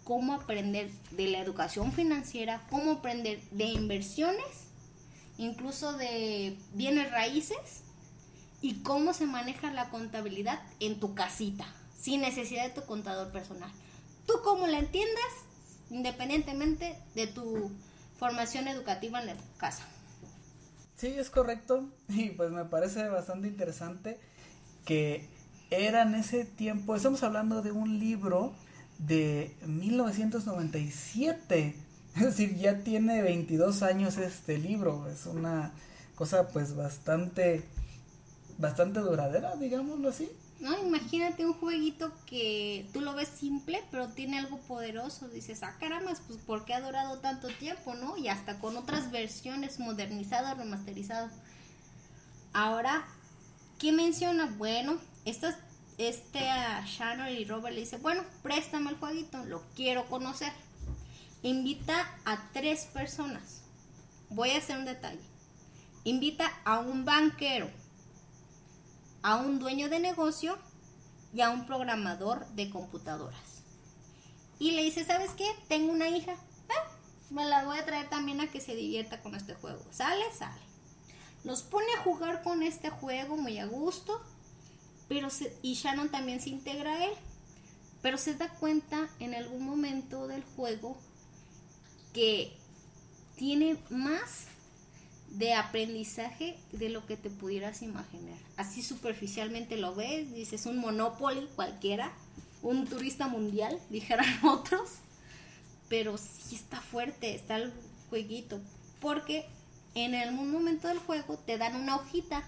cómo 0.05 0.33
aprender 0.33 0.91
de 1.11 1.27
la 1.27 1.41
educación 1.41 1.93
financiera, 1.93 2.67
cómo 2.71 2.93
aprender 2.93 3.43
de 3.51 3.67
inversiones, 3.67 4.69
incluso 5.37 5.93
de 5.93 6.57
bienes 6.73 7.11
raíces 7.11 7.84
y 8.65 8.77
cómo 8.77 9.13
se 9.13 9.27
maneja 9.27 9.71
la 9.75 9.91
contabilidad 9.91 10.59
en 10.81 10.99
tu 10.99 11.15
casita, 11.15 11.67
sin 12.01 12.23
necesidad 12.23 12.65
de 12.65 12.71
tu 12.71 12.81
contador 12.87 13.31
personal. 13.31 13.71
Tú 14.27 14.41
como 14.43 14.67
la 14.67 14.79
entiendas, 14.79 15.23
independientemente 15.91 16.99
de 17.15 17.27
tu 17.27 17.71
formación 18.19 18.67
educativa 18.67 19.21
en 19.21 19.27
la 19.27 19.37
casa. 19.59 19.85
Sí, 20.97 21.09
es 21.09 21.29
correcto 21.29 21.91
y 22.09 22.31
pues 22.31 22.51
me 22.53 22.65
parece 22.65 23.07
bastante 23.09 23.49
interesante 23.49 24.19
que 24.87 25.29
era 25.69 26.01
en 26.01 26.15
ese 26.15 26.47
tiempo, 26.47 26.97
estamos 26.97 27.23
hablando 27.23 27.61
de 27.61 27.71
un 27.71 27.99
libro 27.99 28.55
de 28.97 29.55
1997, 29.67 31.77
es 32.17 32.23
decir, 32.23 32.57
ya 32.57 32.79
tiene 32.79 33.21
22 33.21 33.83
años 33.83 34.17
este 34.17 34.57
libro, 34.57 35.07
es 35.11 35.27
una 35.27 35.75
cosa 36.15 36.49
pues 36.49 36.75
bastante 36.75 37.63
bastante 38.59 39.01
duradera, 39.01 39.57
digámoslo 39.57 40.09
así. 40.09 40.31
No, 40.61 40.79
imagínate 40.79 41.45
un 41.45 41.55
jueguito 41.55 42.13
que 42.27 42.89
tú 42.93 43.01
lo 43.01 43.15
ves 43.15 43.29
simple, 43.29 43.83
pero 43.91 44.09
tiene 44.09 44.39
algo 44.39 44.59
poderoso. 44.61 45.29
Dices, 45.29 45.63
ah, 45.63 45.77
caramba, 45.79 46.13
pues 46.27 46.39
¿por 46.41 46.65
qué 46.65 46.75
ha 46.75 46.81
durado 46.81 47.19
tanto 47.19 47.49
tiempo, 47.49 47.95
no? 47.95 48.17
Y 48.17 48.29
hasta 48.29 48.59
con 48.61 48.77
otras 48.77 49.11
versiones, 49.11 49.79
modernizado, 49.79 50.55
remasterizado. 50.55 51.29
Ahora, 52.53 53.05
¿qué 53.79 53.93
menciona? 53.93 54.47
Bueno, 54.57 54.99
estas, 55.25 55.57
este 55.99 56.49
a 56.49 56.85
Shannon 56.87 57.29
y 57.29 57.45
Robert 57.45 57.75
le 57.75 57.81
dice, 57.81 57.99
bueno, 57.99 58.23
préstame 58.43 58.91
el 58.91 58.97
jueguito, 58.97 59.45
lo 59.45 59.63
quiero 59.75 60.07
conocer. 60.07 60.53
Invita 61.43 62.09
a 62.25 62.49
tres 62.53 62.87
personas. 62.87 63.63
Voy 64.31 64.51
a 64.51 64.59
hacer 64.59 64.79
un 64.79 64.87
detalle. 64.87 65.21
Invita 66.05 66.51
a 66.65 66.79
un 66.79 67.05
banquero 67.05 67.69
a 69.25 69.37
un 69.37 69.59
dueño 69.59 69.89
de 69.89 70.01
negocio 70.01 70.59
y 71.33 71.41
a 71.41 71.49
un 71.49 71.65
programador 71.65 72.47
de 72.49 72.69
computadoras. 72.69 73.63
Y 74.59 74.73
le 74.73 74.85
dice, 74.85 75.03
¿sabes 75.03 75.31
qué? 75.31 75.47
Tengo 75.67 75.91
una 75.91 76.11
hija. 76.11 76.37
Ah, 76.69 76.91
me 77.31 77.47
la 77.47 77.65
voy 77.65 77.79
a 77.79 77.87
traer 77.87 78.11
también 78.11 78.43
a 78.43 78.51
que 78.51 78.61
se 78.61 78.77
divierta 78.77 79.23
con 79.23 79.35
este 79.35 79.55
juego. 79.55 79.83
¿Sale? 79.91 80.25
Sale. 80.39 80.61
Los 81.43 81.63
pone 81.63 81.91
a 81.95 82.03
jugar 82.03 82.43
con 82.43 82.63
este 82.63 82.91
juego 82.91 83.39
muy 83.39 83.59
a 83.59 83.65
gusto. 83.65 84.21
Pero 85.09 85.29
y 85.63 85.73
Shannon 85.73 86.11
también 86.11 86.43
se 86.43 86.51
integra 86.51 86.93
a 86.93 87.05
él. 87.07 87.13
Pero 88.03 88.19
se 88.19 88.35
da 88.35 88.51
cuenta 88.51 89.09
en 89.21 89.35
algún 89.35 89.65
momento 89.65 90.29
del 90.29 90.45
juego 90.45 90.99
que 92.13 92.55
tiene 93.37 93.79
más 93.89 94.49
de 95.35 95.53
aprendizaje 95.55 96.57
de 96.73 96.89
lo 96.89 97.07
que 97.07 97.17
te 97.17 97.29
pudieras 97.29 97.83
imaginar. 97.83 98.39
Así 98.57 98.83
superficialmente 98.83 99.77
lo 99.77 99.95
ves, 99.95 100.33
dices 100.33 100.67
un 100.67 100.79
Monopoly 100.79 101.49
cualquiera, 101.57 102.13
un 102.63 102.87
turista 102.87 103.27
mundial, 103.27 103.79
dijeran 103.91 104.27
otros, 104.45 104.91
pero 105.89 106.17
sí 106.19 106.55
está 106.55 106.81
fuerte, 106.81 107.35
está 107.35 107.57
el 107.57 107.73
jueguito, 108.09 108.61
porque 109.01 109.47
en 109.95 110.15
algún 110.15 110.51
momento 110.51 110.89
del 110.89 110.99
juego 110.99 111.37
te 111.39 111.59
dan 111.59 111.77
una 111.77 111.97
hojita 111.97 112.45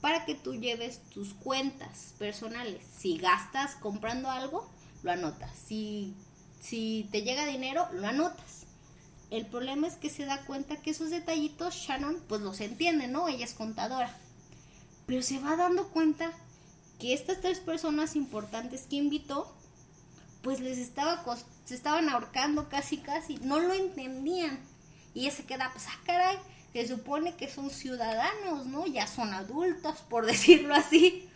para 0.00 0.24
que 0.24 0.34
tú 0.34 0.54
lleves 0.54 1.00
tus 1.10 1.34
cuentas 1.34 2.14
personales. 2.18 2.82
Si 2.96 3.18
gastas 3.18 3.74
comprando 3.74 4.30
algo, 4.30 4.70
lo 5.02 5.10
anotas. 5.10 5.50
Si, 5.66 6.14
si 6.60 7.08
te 7.10 7.22
llega 7.22 7.44
dinero, 7.46 7.86
lo 7.92 8.06
anotas 8.06 8.57
el 9.30 9.46
problema 9.46 9.86
es 9.86 9.94
que 9.94 10.08
se 10.08 10.24
da 10.24 10.44
cuenta 10.46 10.76
que 10.76 10.90
esos 10.90 11.10
detallitos 11.10 11.74
Shannon 11.74 12.22
pues 12.28 12.40
los 12.40 12.60
entiende, 12.60 13.08
¿no? 13.08 13.28
Ella 13.28 13.44
es 13.44 13.52
contadora. 13.52 14.16
Pero 15.06 15.22
se 15.22 15.38
va 15.38 15.56
dando 15.56 15.88
cuenta 15.88 16.32
que 16.98 17.12
estas 17.14 17.40
tres 17.40 17.60
personas 17.60 18.16
importantes 18.16 18.86
que 18.88 18.96
invitó 18.96 19.52
pues 20.42 20.60
les 20.60 20.78
estaba 20.78 21.24
se 21.64 21.74
estaban 21.74 22.08
ahorcando 22.08 22.68
casi 22.68 22.98
casi, 22.98 23.36
no 23.38 23.60
lo 23.60 23.74
entendían. 23.74 24.58
Y 25.14 25.22
ella 25.26 25.36
se 25.36 25.44
queda, 25.44 25.70
pues 25.72 25.86
ah, 25.88 26.00
caray, 26.06 26.38
se 26.72 26.88
supone 26.88 27.34
que 27.34 27.50
son 27.50 27.70
ciudadanos, 27.70 28.66
¿no? 28.66 28.86
Ya 28.86 29.06
son 29.06 29.34
adultos, 29.34 29.98
por 30.08 30.24
decirlo 30.26 30.74
así. 30.74 31.28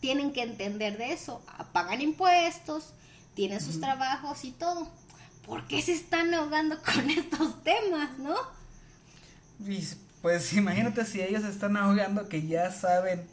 Tienen 0.00 0.32
que 0.32 0.42
entender 0.42 0.98
de 0.98 1.12
eso, 1.12 1.42
pagan 1.72 2.00
impuestos, 2.00 2.92
tienen 3.34 3.60
sus 3.60 3.80
trabajos 3.80 4.44
y 4.44 4.50
todo 4.50 4.88
¿por 5.46 5.66
qué 5.66 5.82
se 5.82 5.92
están 5.92 6.32
ahogando 6.34 6.78
con 6.94 7.10
estos 7.10 7.62
temas, 7.62 8.18
no? 8.18 8.36
pues 10.22 10.52
imagínate 10.54 11.04
si 11.04 11.20
ellos 11.20 11.44
están 11.44 11.76
ahogando 11.76 12.28
que 12.28 12.46
ya 12.46 12.70
saben 12.72 13.26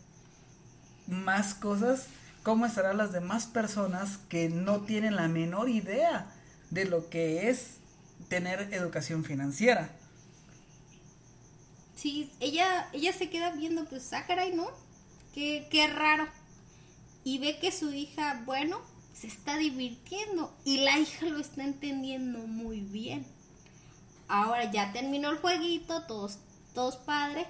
más 1.08 1.54
cosas, 1.54 2.08
¿cómo 2.44 2.66
estarán 2.66 2.98
las 2.98 3.12
demás 3.12 3.46
personas 3.46 4.18
que 4.30 4.50
no 4.50 4.82
tienen 4.82 5.16
la 5.16 5.28
menor 5.28 5.70
idea 5.70 6.28
de 6.70 6.86
lo 6.86 7.10
que 7.10 7.50
es 7.50 7.78
tener 8.28 8.74
educación 8.74 9.24
financiera? 9.24 9.90
Sí, 11.96 12.32
ella, 12.40 12.88
ella 12.94 13.12
se 13.12 13.30
queda 13.30 13.52
viendo, 13.52 13.86
pues, 13.86 14.14
ah, 14.14 14.26
¿no? 14.56 14.68
qué, 15.34 15.68
qué 15.70 15.88
raro. 15.88 16.28
Y 17.24 17.40
ve 17.40 17.60
que 17.60 17.72
su 17.72 17.92
hija, 17.92 18.42
bueno, 18.46 18.80
se 19.20 19.28
está 19.28 19.58
divirtiendo 19.58 20.56
y 20.64 20.78
la 20.78 20.98
hija 20.98 21.26
lo 21.26 21.40
está 21.40 21.64
entendiendo 21.64 22.40
muy 22.40 22.80
bien. 22.80 23.26
Ahora 24.30 24.72
ya 24.72 24.94
terminó 24.94 25.30
el 25.30 25.40
jueguito, 25.40 26.04
todos, 26.04 26.38
todos 26.74 26.96
padre, 26.96 27.46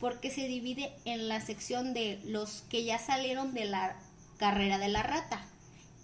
porque 0.00 0.30
se 0.30 0.48
divide 0.48 0.92
en 1.04 1.28
la 1.28 1.40
sección 1.40 1.94
de 1.94 2.20
los 2.24 2.62
que 2.70 2.84
ya 2.84 2.98
salieron 2.98 3.54
de 3.54 3.66
la 3.66 3.96
carrera 4.38 4.78
de 4.78 4.88
la 4.88 5.04
rata. 5.04 5.40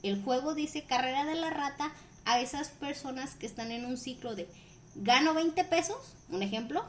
El 0.04 0.22
juego 0.22 0.54
dice 0.54 0.84
carrera 0.84 1.24
de 1.24 1.34
la 1.34 1.50
rata 1.50 1.92
a 2.24 2.40
esas 2.40 2.68
personas 2.68 3.34
que 3.34 3.46
están 3.46 3.72
en 3.72 3.84
un 3.84 3.96
ciclo 3.96 4.36
de 4.36 4.48
gano 4.94 5.34
20 5.34 5.64
pesos, 5.64 6.14
un 6.28 6.42
ejemplo. 6.42 6.84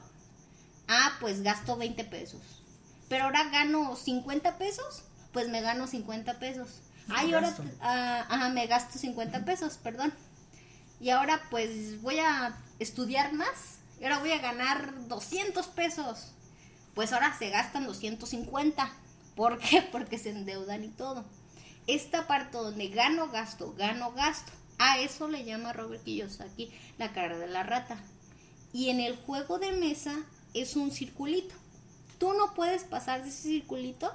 Ah, 0.88 1.14
pues 1.20 1.42
gasto 1.42 1.78
20 1.78 2.04
pesos. 2.04 2.42
Pero 3.10 3.24
ahora 3.24 3.50
gano 3.50 3.96
50 3.96 4.58
pesos, 4.60 5.04
pues 5.32 5.50
me 5.50 5.62
gano 5.62 5.88
50 5.88 6.38
pesos. 6.40 6.82
Ay, 7.10 7.34
ahora 7.34 7.56
ah, 7.82 8.26
ajá, 8.30 8.50
me 8.50 8.68
gasto 8.68 8.98
50 8.98 9.46
pesos, 9.46 9.78
perdón. 9.78 10.14
Y 11.00 11.10
ahora 11.10 11.42
pues 11.50 12.02
voy 12.02 12.20
a 12.20 12.58
estudiar 12.80 13.34
más. 13.34 13.80
Y 14.00 14.06
ahora 14.06 14.20
voy 14.20 14.32
a 14.32 14.40
ganar 14.40 15.08
200 15.08 15.68
pesos. 15.68 16.32
Pues 16.94 17.12
ahora 17.14 17.38
se 17.38 17.50
gastan 17.50 17.86
250. 17.86 18.92
¿Por 19.36 19.60
qué? 19.60 19.82
Porque 19.92 20.18
se 20.18 20.30
endeudan 20.30 20.84
y 20.84 20.90
todo. 20.90 21.26
Esta 21.88 22.28
parte 22.28 22.58
donde 22.58 22.88
gano, 22.88 23.30
gasto, 23.30 23.74
gano, 23.78 24.12
gasto. 24.14 24.52
A 24.80 25.00
eso 25.00 25.28
le 25.28 25.46
llama 25.46 25.74
Robert 25.74 26.04
Kiyosaki 26.04 26.72
la 26.98 27.14
cara 27.14 27.38
de 27.38 27.48
la 27.48 27.64
rata. 27.64 27.98
Y 28.72 28.90
en 28.90 29.00
el 29.00 29.16
juego 29.18 29.60
de 29.60 29.72
mesa 29.74 30.16
es 30.54 30.76
un 30.76 30.92
circulito. 30.92 31.56
Tú 32.18 32.34
no 32.34 32.54
puedes 32.54 32.84
pasar 32.84 33.24
de 33.24 33.30
ese 33.30 33.42
circulito 33.50 34.12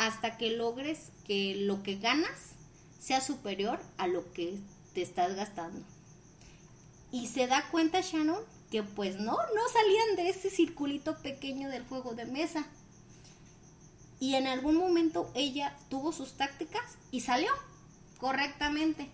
hasta 0.00 0.38
que 0.38 0.56
logres 0.56 1.12
que 1.26 1.54
lo 1.56 1.82
que 1.82 1.96
ganas 1.96 2.54
sea 2.98 3.20
superior 3.20 3.78
a 3.98 4.06
lo 4.06 4.32
que 4.32 4.58
te 4.94 5.02
estás 5.02 5.36
gastando. 5.36 5.84
Y 7.12 7.26
se 7.26 7.46
da 7.46 7.68
cuenta 7.70 8.00
Shannon 8.00 8.42
que 8.70 8.82
pues 8.82 9.16
no, 9.16 9.32
no 9.36 9.68
salían 9.70 10.16
de 10.16 10.30
ese 10.30 10.48
circulito 10.48 11.18
pequeño 11.18 11.68
del 11.68 11.84
juego 11.84 12.14
de 12.14 12.24
mesa. 12.24 12.64
Y 14.20 14.36
en 14.36 14.46
algún 14.46 14.76
momento 14.76 15.30
ella 15.34 15.76
tuvo 15.90 16.12
sus 16.12 16.32
tácticas 16.32 16.96
y 17.10 17.20
salió 17.20 17.50
correctamente. 18.16 19.10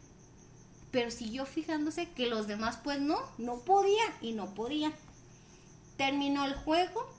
Pero 0.93 1.11
siguió 1.11 1.47
fijándose 1.47 2.11
que 2.11 2.28
los 2.28 2.47
demás 2.47 2.78
pues 2.85 3.00
no, 3.00 3.19
no 3.38 3.59
podían 3.59 4.12
y 4.21 4.35
no 4.35 4.55
podían. 4.55 4.95
Terminó 5.97 6.45
el 6.45 6.55
juego 6.55 7.15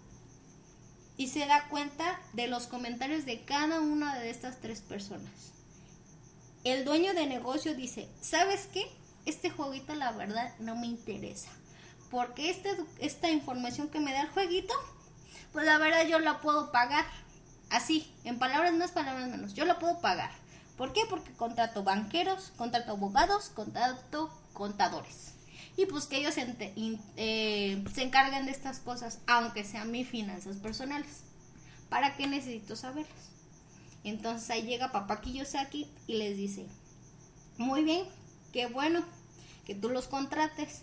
y 1.18 1.28
se 1.28 1.46
da 1.48 1.68
cuenta 1.70 2.20
de 2.34 2.48
los 2.48 2.68
comentarios 2.68 3.26
de 3.26 3.44
cada 3.44 3.82
una 3.82 4.18
de 4.20 4.30
estas 4.30 4.62
tres 4.62 4.82
personas. 4.82 5.32
El 6.64 6.86
dueño 6.86 7.14
de 7.14 7.26
negocio 7.26 7.76
dice, 7.76 8.08
¿sabes 8.22 8.70
qué? 8.72 8.88
Este 9.26 9.50
jueguito 9.50 9.96
la 9.96 10.12
verdad 10.12 10.54
no 10.60 10.76
me 10.76 10.88
interesa. 10.88 11.50
Porque 12.12 12.50
este, 12.50 12.70
esta 13.00 13.32
información 13.32 13.90
que 13.90 14.00
me 14.00 14.14
da 14.14 14.22
el 14.22 14.30
jueguito, 14.30 14.74
pues 15.52 15.66
la 15.66 15.78
verdad 15.78 16.08
yo 16.08 16.20
la 16.20 16.40
puedo 16.40 16.72
pagar. 16.72 17.06
Así, 17.70 18.14
en 18.24 18.40
palabras 18.40 18.74
más, 18.74 18.92
palabras 18.92 19.28
menos. 19.28 19.54
Yo 19.54 19.66
la 19.66 19.80
puedo 19.80 20.00
pagar. 20.00 20.32
¿Por 20.78 20.94
qué? 20.94 21.02
Porque 21.10 21.34
contrato 21.34 21.84
banqueros, 21.84 22.54
contrato 22.56 22.92
abogados, 22.92 23.50
contrato 23.50 24.32
contadores 24.54 25.37
y 25.78 25.86
pues 25.86 26.08
que 26.08 26.18
ellos 26.18 26.34
eh, 26.38 27.84
se, 27.94 28.02
encarguen 28.02 28.46
de 28.48 28.52
estas 28.52 28.80
cosas, 28.80 29.20
aunque 29.28 29.64
sean 29.64 29.92
mis 29.92 30.10
finanzas 30.10 30.58
personales. 30.58 31.22
¿Para 31.88 32.18
qué 32.18 32.26
necesito 32.26 32.76
saberlas? 32.76 33.30
Entonces 34.04 34.50
ahí 34.50 34.64
llega 34.64 34.92
papá 34.92 35.22
Kiyosaki 35.22 35.88
y 36.08 36.16
les 36.16 36.36
dice, 36.36 36.66
muy 37.58 37.84
bien, 37.84 38.08
qué 38.52 38.66
bueno 38.66 39.06
que 39.66 39.76
tú 39.76 39.90
los 39.90 40.08
contrates, 40.08 40.82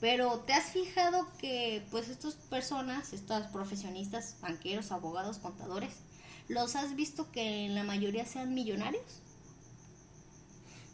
pero 0.00 0.38
¿te 0.40 0.52
has 0.52 0.70
fijado 0.70 1.26
que 1.38 1.84
pues 1.90 2.08
estas 2.08 2.34
personas, 2.34 3.12
estos 3.12 3.48
profesionistas, 3.48 4.36
banqueros, 4.40 4.92
abogados, 4.92 5.38
contadores, 5.38 5.92
los 6.46 6.76
has 6.76 6.94
visto 6.94 7.32
que 7.32 7.66
en 7.66 7.74
la 7.74 7.82
mayoría 7.82 8.24
sean 8.24 8.54
millonarios? 8.54 9.02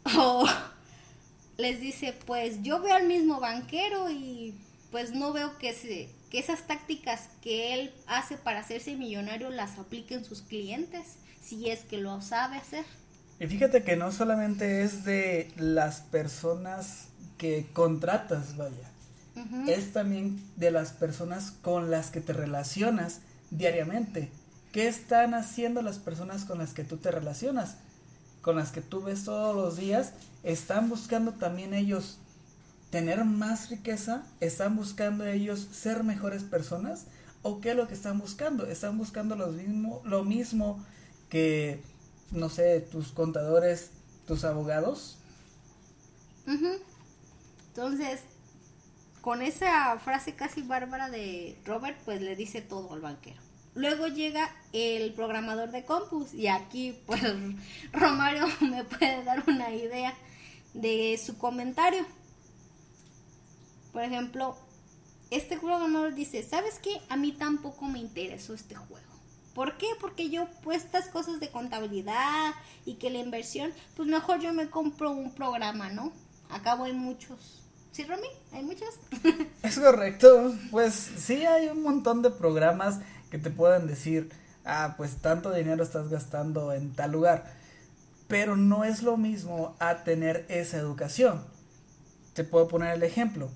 O 0.17 0.47
les 1.57 1.79
dice, 1.79 2.13
pues 2.25 2.61
yo 2.61 2.81
veo 2.81 2.95
al 2.95 3.07
mismo 3.07 3.39
banquero 3.39 4.09
y 4.09 4.55
pues 4.91 5.13
no 5.13 5.33
veo 5.33 5.57
que, 5.57 5.73
se, 5.73 6.09
que 6.29 6.39
esas 6.39 6.67
tácticas 6.67 7.29
que 7.41 7.73
él 7.73 7.91
hace 8.07 8.37
para 8.37 8.59
hacerse 8.59 8.95
millonario 8.95 9.49
las 9.49 9.77
apliquen 9.77 10.23
sus 10.23 10.41
clientes, 10.41 11.17
si 11.41 11.69
es 11.69 11.81
que 11.81 11.97
lo 11.97 12.21
sabe 12.21 12.57
hacer. 12.57 12.85
Y 13.39 13.47
fíjate 13.47 13.83
que 13.83 13.95
no 13.95 14.11
solamente 14.11 14.83
es 14.83 15.03
de 15.03 15.51
las 15.57 16.01
personas 16.01 17.07
que 17.37 17.67
contratas, 17.73 18.57
vaya, 18.57 18.91
es 19.67 19.93
también 19.93 20.41
de 20.55 20.71
las 20.71 20.91
personas 20.91 21.51
con 21.51 21.91
las 21.91 22.09
que 22.09 22.21
te 22.21 22.33
relacionas 22.33 23.19
diariamente. 23.51 24.31
¿Qué 24.71 24.87
están 24.87 25.35
haciendo 25.35 25.83
las 25.83 25.99
personas 25.99 26.45
con 26.45 26.57
las 26.57 26.73
que 26.73 26.83
tú 26.83 26.97
te 26.97 27.11
relacionas? 27.11 27.77
Con 28.41 28.55
las 28.55 28.71
que 28.71 28.81
tú 28.81 29.01
ves 29.01 29.23
todos 29.25 29.55
los 29.55 29.77
días, 29.77 30.13
están 30.43 30.89
buscando 30.89 31.33
también 31.33 31.73
ellos 31.73 32.19
tener 32.89 33.23
más 33.25 33.69
riqueza, 33.69 34.23
están 34.39 34.75
buscando 34.75 35.25
ellos 35.25 35.67
ser 35.71 36.03
mejores 36.03 36.43
personas 36.43 37.05
o 37.41 37.59
qué 37.61 37.71
es 37.71 37.75
lo 37.75 37.87
que 37.87 37.93
están 37.93 38.19
buscando, 38.19 38.65
están 38.65 38.97
buscando 38.97 39.35
lo 39.35 39.47
mismo, 39.47 40.01
lo 40.05 40.23
mismo 40.23 40.83
que, 41.29 41.81
no 42.31 42.49
sé, 42.49 42.79
tus 42.81 43.11
contadores, 43.11 43.91
tus 44.25 44.43
abogados. 44.43 45.17
Entonces, 47.67 48.21
con 49.21 49.41
esa 49.41 49.99
frase 49.99 50.35
casi 50.35 50.61
bárbara 50.61 51.09
de 51.09 51.57
Robert, 51.65 51.97
pues 52.05 52.21
le 52.21 52.35
dice 52.35 52.61
todo 52.61 52.93
al 52.93 53.01
banquero. 53.01 53.46
Luego 53.77 54.07
llega 54.07 54.49
el 54.73 55.13
programador 55.13 55.69
de 55.69 55.85
Compus 55.85 56.33
y 56.33 56.47
aquí 56.47 56.97
pues 57.05 57.21
Romario 57.93 58.47
me 58.59 58.83
puede 58.83 59.23
dar 59.23 59.43
una 59.47 59.71
idea 59.71 60.15
de 60.73 61.15
su 61.23 61.37
comentario. 61.37 62.03
Por 63.93 64.01
ejemplo, 64.01 64.57
este 65.29 65.59
programador 65.59 66.15
dice, 66.15 66.41
¿sabes 66.41 66.79
qué? 66.79 66.99
A 67.09 67.17
mí 67.17 67.33
tampoco 67.33 67.85
me 67.85 67.99
interesó 67.99 68.55
este 68.55 68.73
juego. 68.73 69.05
¿Por 69.53 69.77
qué? 69.77 69.85
Porque 70.01 70.31
yo 70.31 70.47
pues 70.63 70.83
estas 70.83 71.09
cosas 71.09 71.39
de 71.39 71.51
contabilidad 71.51 72.55
y 72.83 72.95
que 72.95 73.11
la 73.11 73.19
inversión, 73.19 73.71
pues 73.95 74.09
mejor 74.09 74.39
yo 74.39 74.53
me 74.53 74.71
compro 74.71 75.11
un 75.11 75.35
programa, 75.35 75.89
¿no? 75.89 76.11
Acabo 76.49 76.85
hay 76.85 76.93
muchos. 76.93 77.56
¿Sí, 77.97 78.03
Romy? 78.03 78.27
¿Hay 78.51 78.63
muchos? 78.63 78.89
es 79.63 79.79
correcto. 79.79 80.53
Pues 80.69 80.93
sí, 80.93 81.47
hay 81.47 81.69
un 81.69 81.81
montón 81.81 82.21
de 82.21 82.29
programas 82.29 82.99
que 83.31 83.39
te 83.39 83.49
puedan 83.49 83.87
decir, 83.87 84.29
ah, 84.65 84.93
pues 84.97 85.15
tanto 85.15 85.51
dinero 85.51 85.81
estás 85.81 86.07
gastando 86.07 86.73
en 86.73 86.93
tal 86.93 87.13
lugar. 87.13 87.51
Pero 88.27 88.55
no 88.55 88.83
es 88.83 89.01
lo 89.01 89.17
mismo 89.17 89.75
a 89.79 90.03
tener 90.03 90.45
esa 90.47 90.77
educación. 90.77 91.43
Te 92.35 92.43
puedo 92.43 92.67
poner 92.67 92.93
el 92.93 93.01
ejemplo. 93.01 93.49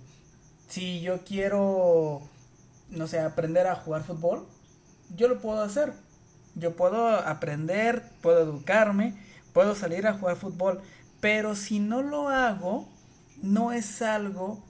Si 0.67 1.01
yo 1.01 1.23
quiero, 1.23 2.23
no 2.89 3.06
sé, 3.06 3.19
aprender 3.19 3.67
a 3.67 3.75
jugar 3.75 4.04
fútbol, 4.04 4.47
yo 5.15 5.27
lo 5.27 5.39
puedo 5.39 5.62
hacer. 5.62 5.93
Yo 6.56 6.75
puedo 6.75 7.10
aprender, 7.10 8.10
puedo 8.23 8.41
educarme, 8.41 9.23
puedo 9.54 9.75
salir 9.75 10.08
a 10.08 10.17
jugar 10.17 10.36
fútbol. 10.36 10.82
Pero 11.19 11.54
si 11.54 11.80
no 11.80 12.01
lo 12.01 12.30
hago, 12.30 12.89
no 13.41 13.71
es 13.71 14.01
algo 14.01 14.63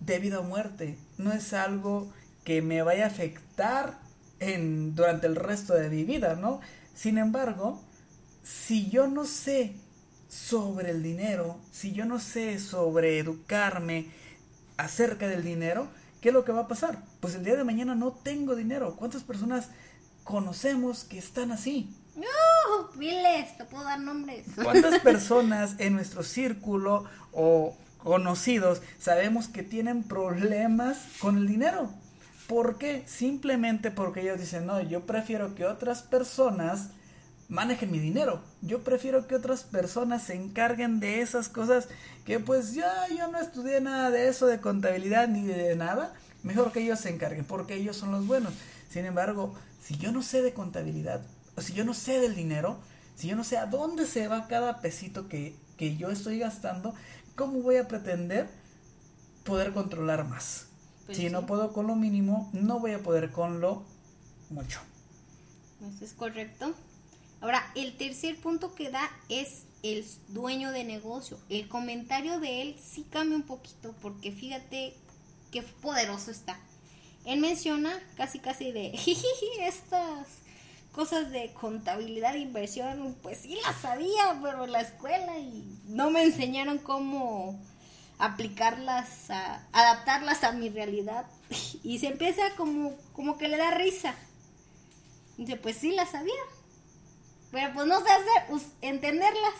de 0.00 0.18
vida 0.18 0.40
o 0.40 0.42
muerte. 0.42 0.98
No 1.18 1.32
es 1.32 1.52
algo 1.52 2.12
que 2.44 2.62
me 2.62 2.82
vaya 2.82 3.04
a 3.04 3.08
afectar 3.08 3.98
en, 4.40 4.94
durante 4.94 5.26
el 5.26 5.36
resto 5.36 5.74
de 5.74 5.90
mi 5.90 6.04
vida, 6.04 6.34
¿no? 6.34 6.60
Sin 6.94 7.18
embargo, 7.18 7.82
si 8.42 8.88
yo 8.90 9.06
no 9.06 9.24
sé 9.24 9.74
sobre 10.28 10.90
el 10.90 11.02
dinero, 11.02 11.58
si 11.70 11.92
yo 11.92 12.04
no 12.04 12.18
sé 12.18 12.58
sobre 12.58 13.18
educarme 13.18 14.06
acerca 14.76 15.28
del 15.28 15.44
dinero, 15.44 15.88
¿qué 16.20 16.28
es 16.28 16.34
lo 16.34 16.44
que 16.44 16.52
va 16.52 16.62
a 16.62 16.68
pasar? 16.68 17.02
Pues 17.20 17.34
el 17.34 17.44
día 17.44 17.56
de 17.56 17.64
mañana 17.64 17.94
no 17.94 18.12
tengo 18.12 18.56
dinero. 18.56 18.96
¿Cuántas 18.96 19.22
personas 19.22 19.68
conocemos 20.24 21.04
que 21.04 21.18
están 21.18 21.52
así? 21.52 21.94
No, 22.16 22.90
miles, 22.96 23.56
te 23.56 23.64
puedo 23.64 23.84
dar 23.84 24.00
nombres. 24.00 24.46
¿Cuántas 24.62 25.00
personas 25.02 25.76
en 25.78 25.94
nuestro 25.94 26.22
círculo 26.22 27.04
o 27.32 27.76
conocidos 28.02 28.82
sabemos 28.98 29.48
que 29.48 29.62
tienen 29.62 30.02
problemas 30.02 30.98
con 31.20 31.38
el 31.38 31.46
dinero? 31.46 31.90
¿Por 32.46 32.78
qué? 32.78 33.04
Simplemente 33.06 33.90
porque 33.90 34.22
ellos 34.22 34.40
dicen, 34.40 34.66
no, 34.66 34.80
yo 34.80 35.06
prefiero 35.06 35.54
que 35.54 35.66
otras 35.66 36.02
personas 36.02 36.88
manejen 37.48 37.90
mi 37.90 37.98
dinero. 37.98 38.40
Yo 38.62 38.82
prefiero 38.82 39.26
que 39.26 39.34
otras 39.34 39.64
personas 39.64 40.22
se 40.22 40.34
encarguen 40.34 41.00
de 41.00 41.20
esas 41.20 41.48
cosas 41.48 41.88
que 42.24 42.38
pues 42.38 42.74
ya 42.74 43.06
yo 43.08 43.28
no 43.28 43.38
estudié 43.38 43.80
nada 43.80 44.10
de 44.10 44.28
eso, 44.28 44.46
de 44.46 44.60
contabilidad 44.60 45.28
ni 45.28 45.44
de 45.44 45.76
nada. 45.76 46.14
Mejor 46.42 46.72
que 46.72 46.80
ellos 46.80 47.00
se 47.00 47.10
encarguen 47.10 47.44
porque 47.44 47.74
ellos 47.74 47.96
son 47.96 48.12
los 48.12 48.26
buenos. 48.26 48.54
Sin 48.88 49.04
embargo, 49.04 49.54
si 49.82 49.96
yo 49.98 50.12
no 50.12 50.22
sé 50.22 50.42
de 50.42 50.52
contabilidad, 50.52 51.20
si 51.58 51.72
yo 51.72 51.84
no 51.84 51.92
sé 51.92 52.20
del 52.20 52.34
dinero, 52.34 52.78
si 53.16 53.28
yo 53.28 53.36
no 53.36 53.44
sé 53.44 53.58
a 53.58 53.66
dónde 53.66 54.06
se 54.06 54.28
va 54.28 54.48
cada 54.48 54.80
pesito 54.80 55.28
que, 55.28 55.54
que 55.76 55.96
yo 55.96 56.10
estoy 56.10 56.38
gastando, 56.38 56.94
¿cómo 57.36 57.60
voy 57.60 57.76
a 57.76 57.88
pretender 57.88 58.48
poder 59.44 59.72
controlar 59.72 60.26
más? 60.26 60.66
Pues 61.06 61.18
si 61.18 61.24
sí. 61.24 61.30
no 61.30 61.46
puedo 61.46 61.72
con 61.72 61.86
lo 61.86 61.96
mínimo, 61.96 62.50
no 62.52 62.78
voy 62.78 62.92
a 62.92 63.02
poder 63.02 63.30
con 63.30 63.60
lo 63.60 63.84
mucho. 64.50 64.80
Eso 65.94 66.04
es 66.04 66.12
correcto. 66.12 66.74
Ahora, 67.40 67.62
el 67.74 67.96
tercer 67.96 68.36
punto 68.38 68.74
que 68.74 68.90
da 68.90 69.10
es 69.28 69.64
el 69.82 70.04
dueño 70.28 70.72
de 70.72 70.84
negocio. 70.84 71.38
El 71.48 71.68
comentario 71.68 72.38
de 72.38 72.62
él 72.62 72.76
sí 72.78 73.06
cambia 73.10 73.36
un 73.36 73.44
poquito 73.44 73.94
porque 74.02 74.30
fíjate 74.30 74.94
qué 75.50 75.62
poderoso 75.62 76.30
está. 76.30 76.58
Él 77.24 77.40
menciona 77.40 77.98
casi 78.16 78.38
casi 78.38 78.72
de 78.72 78.90
"Jijiji, 78.94 79.60
estas 79.62 80.26
cosas 80.92 81.30
de 81.30 81.52
contabilidad 81.54 82.34
e 82.34 82.40
inversión, 82.40 83.16
pues 83.22 83.38
sí 83.38 83.58
las 83.62 83.76
sabía, 83.80 84.38
pero 84.42 84.64
en 84.64 84.72
la 84.72 84.80
escuela 84.80 85.38
y 85.38 85.78
no 85.86 86.10
me 86.10 86.22
enseñaron 86.22 86.78
cómo 86.78 87.58
aplicarlas, 88.18 89.30
a, 89.30 89.66
adaptarlas 89.72 90.44
a 90.44 90.52
mi 90.52 90.68
realidad. 90.68 91.26
Y 91.82 91.98
se 91.98 92.08
empieza 92.08 92.42
como, 92.56 92.94
como 93.12 93.38
que 93.38 93.48
le 93.48 93.56
da 93.56 93.72
risa. 93.72 94.14
Dice, 95.36 95.56
pues 95.56 95.76
sí 95.76 95.92
las 95.92 96.10
sabía. 96.10 96.42
Pero 97.50 97.72
pues 97.74 97.86
no 97.86 98.00
sé 98.00 98.08
hacer, 98.10 98.68
entenderlas. 98.82 99.54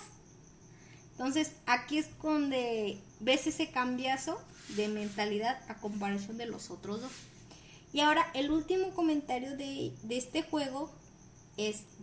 Entonces 1.13 1.53
aquí 1.67 1.99
es 1.99 2.07
donde 2.23 3.01
ves 3.19 3.47
ese 3.47 3.71
cambiazo 3.71 4.41
de 4.77 4.89
mentalidad 4.89 5.61
a 5.69 5.75
comparación 5.77 6.37
de 6.37 6.47
los 6.47 6.71
otros 6.71 7.01
dos. 7.01 7.13
Y 7.93 8.01
ahora 8.01 8.31
el 8.35 8.51
último 8.51 8.91
comentario 8.95 9.57
de, 9.57 9.93
de 10.03 10.17
este 10.17 10.43
juego 10.43 10.91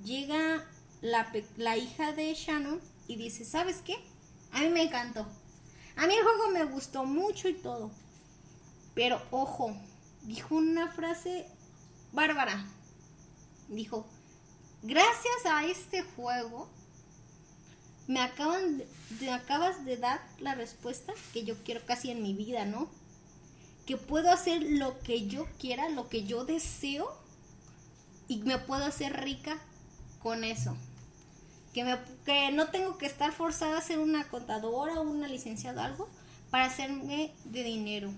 llega 0.03 0.65
la, 1.01 1.31
la 1.57 1.77
hija 1.77 2.11
de 2.11 2.33
Shannon 2.33 2.81
y 3.07 3.15
dice, 3.15 3.45
¿sabes 3.45 3.77
qué? 3.83 3.95
A 4.51 4.61
mí 4.61 4.69
me 4.69 4.83
encantó. 4.83 5.25
A 5.95 6.07
mí 6.07 6.13
el 6.13 6.23
juego 6.23 6.49
me 6.51 6.63
gustó 6.65 7.05
mucho 7.05 7.49
y 7.49 7.53
todo. 7.53 7.91
Pero 8.93 9.21
ojo, 9.31 9.75
dijo 10.23 10.55
una 10.55 10.91
frase 10.91 11.47
bárbara. 12.11 12.65
Dijo, 13.69 14.05
gracias 14.83 15.45
a 15.45 15.65
este 15.65 16.03
juego 16.03 16.69
me 18.07 18.21
acaban 18.21 18.83
me 19.19 19.31
acabas 19.31 19.85
de 19.85 19.97
dar 19.97 20.21
la 20.39 20.55
respuesta 20.55 21.13
que 21.33 21.43
yo 21.43 21.55
quiero 21.63 21.85
casi 21.85 22.11
en 22.11 22.23
mi 22.23 22.33
vida, 22.33 22.65
¿no? 22.65 22.89
Que 23.85 23.97
puedo 23.97 24.31
hacer 24.31 24.63
lo 24.63 24.99
que 24.99 25.27
yo 25.27 25.47
quiera, 25.59 25.89
lo 25.89 26.09
que 26.09 26.23
yo 26.23 26.45
deseo 26.45 27.09
y 28.27 28.37
me 28.37 28.57
puedo 28.57 28.85
hacer 28.85 29.21
rica 29.21 29.57
con 30.21 30.43
eso. 30.43 30.75
Que, 31.73 31.83
me, 31.83 31.97
que 32.25 32.51
no 32.51 32.69
tengo 32.69 32.97
que 32.97 33.05
estar 33.05 33.31
forzada 33.31 33.77
a 33.77 33.81
ser 33.81 33.99
una 33.99 34.27
contadora 34.27 34.99
o 34.99 35.03
una 35.03 35.27
licenciada 35.27 35.83
o 35.83 35.85
algo 35.85 36.09
para 36.49 36.65
hacerme 36.65 37.33
de 37.45 37.63
dinero. 37.63 38.11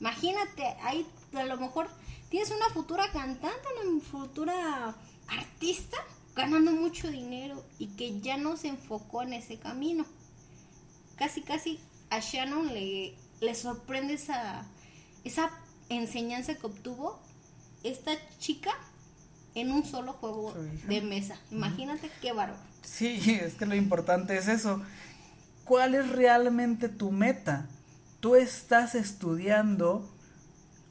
Imagínate, 0.00 0.64
ahí 0.82 1.06
a 1.34 1.44
lo 1.44 1.56
mejor 1.56 1.88
tienes 2.28 2.50
una 2.50 2.68
futura 2.70 3.10
cantante, 3.12 3.68
una 3.86 4.00
futura 4.00 4.94
artista 5.28 5.96
ganando 6.34 6.72
mucho 6.72 7.10
dinero 7.10 7.62
y 7.78 7.88
que 7.88 8.20
ya 8.20 8.36
no 8.36 8.56
se 8.56 8.68
enfocó 8.68 9.22
en 9.22 9.34
ese 9.34 9.58
camino. 9.58 10.04
Casi, 11.16 11.42
casi 11.42 11.78
a 12.10 12.20
Shannon 12.20 12.72
le, 12.74 13.14
le 13.40 13.54
sorprende 13.54 14.14
esa, 14.14 14.66
esa 15.24 15.50
enseñanza 15.88 16.54
que 16.54 16.66
obtuvo 16.66 17.20
esta 17.82 18.12
chica 18.38 18.72
en 19.54 19.70
un 19.70 19.84
solo 19.84 20.12
juego 20.14 20.54
de 20.88 21.00
mesa. 21.02 21.36
Imagínate 21.50 22.10
qué 22.20 22.32
bárbaro. 22.32 22.60
Sí, 22.82 23.38
es 23.42 23.54
que 23.54 23.66
lo 23.66 23.74
importante 23.74 24.36
es 24.36 24.48
eso. 24.48 24.82
¿Cuál 25.64 25.94
es 25.94 26.08
realmente 26.10 26.88
tu 26.88 27.12
meta? 27.12 27.66
¿Tú 28.20 28.34
estás 28.36 28.94
estudiando 28.94 30.08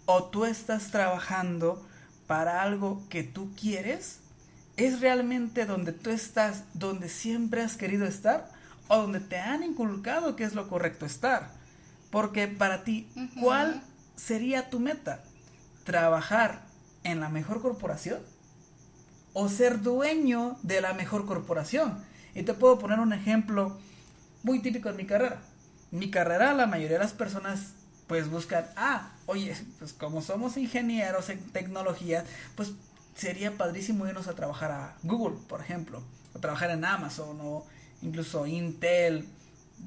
o 0.05 0.23
tú 0.25 0.45
estás 0.45 0.91
trabajando 0.91 1.85
para 2.27 2.61
algo 2.61 3.03
que 3.09 3.23
tú 3.23 3.51
quieres? 3.59 4.19
¿Es 4.77 5.01
realmente 5.01 5.65
donde 5.65 5.91
tú 5.91 6.09
estás, 6.09 6.63
donde 6.73 7.09
siempre 7.09 7.61
has 7.61 7.75
querido 7.75 8.05
estar? 8.05 8.49
¿O 8.87 8.97
donde 8.97 9.19
te 9.19 9.37
han 9.37 9.63
inculcado 9.63 10.35
que 10.35 10.43
es 10.43 10.55
lo 10.55 10.67
correcto 10.67 11.05
estar? 11.05 11.51
Porque 12.09 12.47
para 12.47 12.83
ti. 12.83 13.07
¿cuál 13.39 13.81
sería 14.15 14.69
tu 14.69 14.79
meta? 14.79 15.23
¿Trabajar 15.83 16.61
en 17.03 17.19
la 17.19 17.29
mejor 17.29 17.61
corporación? 17.61 18.21
O 19.33 19.49
ser 19.49 19.81
dueño 19.81 20.57
de 20.63 20.81
la 20.81 20.93
mejor 20.93 21.25
corporación. 21.25 22.03
Y 22.35 22.43
te 22.43 22.53
puedo 22.53 22.79
poner 22.79 22.99
un 22.99 23.13
ejemplo 23.13 23.77
muy 24.43 24.59
típico 24.59 24.89
en 24.89 24.97
mi 24.97 25.05
carrera. 25.05 25.41
Mi 25.91 26.09
carrera, 26.09 26.53
la 26.53 26.67
mayoría 26.67 26.97
de 26.97 27.03
las 27.03 27.13
personas 27.13 27.73
pues 28.07 28.29
buscan, 28.29 28.65
ah, 28.75 29.13
oye, 29.25 29.55
pues 29.79 29.93
como 29.93 30.21
somos 30.21 30.57
ingenieros 30.57 31.29
en 31.29 31.39
tecnología, 31.51 32.25
pues 32.55 32.73
sería 33.15 33.57
padrísimo 33.57 34.05
irnos 34.05 34.27
a 34.27 34.33
trabajar 34.33 34.71
a 34.71 34.97
Google, 35.03 35.37
por 35.47 35.61
ejemplo, 35.61 36.03
o 36.33 36.39
trabajar 36.39 36.71
en 36.71 36.83
Amazon, 36.83 37.37
o 37.41 37.65
incluso 38.01 38.45
Intel, 38.47 39.27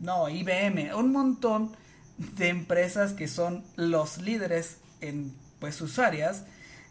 no, 0.00 0.28
IBM, 0.28 0.94
un 0.94 1.12
montón 1.12 1.76
de 2.16 2.48
empresas 2.48 3.12
que 3.12 3.28
son 3.28 3.62
los 3.76 4.18
líderes 4.18 4.78
en 5.00 5.34
pues 5.58 5.74
sus 5.74 5.98
áreas, 5.98 6.44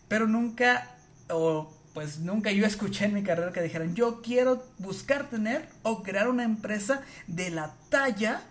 pero 0.07 0.27
nunca 0.27 0.95
o 1.29 1.73
pues 1.93 2.19
nunca 2.19 2.51
yo 2.51 2.65
escuché 2.65 3.05
en 3.05 3.13
mi 3.13 3.23
carrera 3.23 3.51
que 3.53 3.61
dijeran 3.61 3.93
yo 3.95 4.21
quiero 4.21 4.65
buscar 4.79 5.29
tener 5.29 5.67
o 5.83 6.01
crear 6.03 6.27
una 6.27 6.43
empresa 6.43 7.01
de 7.27 7.49
la 7.51 7.73
talla 7.89 8.41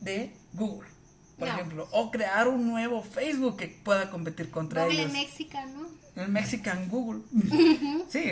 de 0.00 0.32
Google, 0.54 0.88
por 1.38 1.48
No. 1.48 1.54
ejemplo, 1.54 1.88
o 1.92 2.10
crear 2.10 2.48
un 2.48 2.66
nuevo 2.66 3.02
Facebook 3.02 3.56
que 3.58 3.68
pueda 3.68 4.10
competir 4.10 4.50
contra 4.50 4.84
Google 4.84 5.02
ellos. 5.02 5.12
Mexican, 5.12 5.74
¿no? 5.74 5.88
El 6.16 6.28
Mexican 6.28 6.88
Google. 6.88 7.22
sí, 8.08 8.30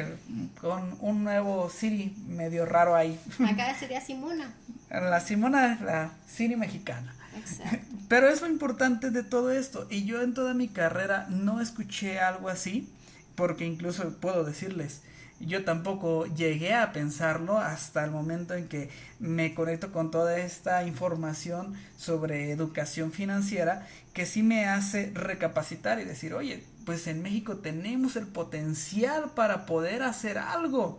con 0.60 0.96
un 1.00 1.24
nuevo 1.24 1.70
Siri 1.70 2.14
medio 2.26 2.66
raro 2.66 2.94
ahí. 2.96 3.18
Acá 3.46 3.74
sería 3.78 4.00
Simona. 4.00 4.52
La 4.90 5.20
Simona, 5.20 5.78
la 5.84 6.12
Siri 6.26 6.56
mexicana. 6.56 7.14
Exacto. 7.36 7.86
Pero 8.08 8.28
es 8.28 8.40
lo 8.40 8.48
importante 8.48 9.10
de 9.10 9.22
todo 9.22 9.52
esto. 9.52 9.86
Y 9.90 10.04
yo 10.04 10.22
en 10.22 10.34
toda 10.34 10.54
mi 10.54 10.68
carrera 10.68 11.26
no 11.30 11.60
escuché 11.60 12.18
algo 12.18 12.48
así, 12.48 12.90
porque 13.38 13.64
incluso 13.64 14.18
puedo 14.18 14.42
decirles, 14.42 15.02
yo 15.38 15.64
tampoco 15.64 16.26
llegué 16.26 16.74
a 16.74 16.92
pensarlo 16.92 17.56
hasta 17.58 18.04
el 18.04 18.10
momento 18.10 18.54
en 18.54 18.66
que 18.66 18.90
me 19.20 19.54
conecto 19.54 19.92
con 19.92 20.10
toda 20.10 20.40
esta 20.40 20.84
información 20.84 21.74
sobre 21.96 22.50
educación 22.50 23.12
financiera 23.12 23.86
que 24.12 24.26
sí 24.26 24.42
me 24.42 24.66
hace 24.66 25.12
recapacitar 25.14 26.00
y 26.00 26.04
decir, 26.04 26.34
oye, 26.34 26.64
pues 26.84 27.06
en 27.06 27.22
México 27.22 27.58
tenemos 27.58 28.16
el 28.16 28.26
potencial 28.26 29.30
para 29.36 29.66
poder 29.66 30.02
hacer 30.02 30.36
algo. 30.36 30.98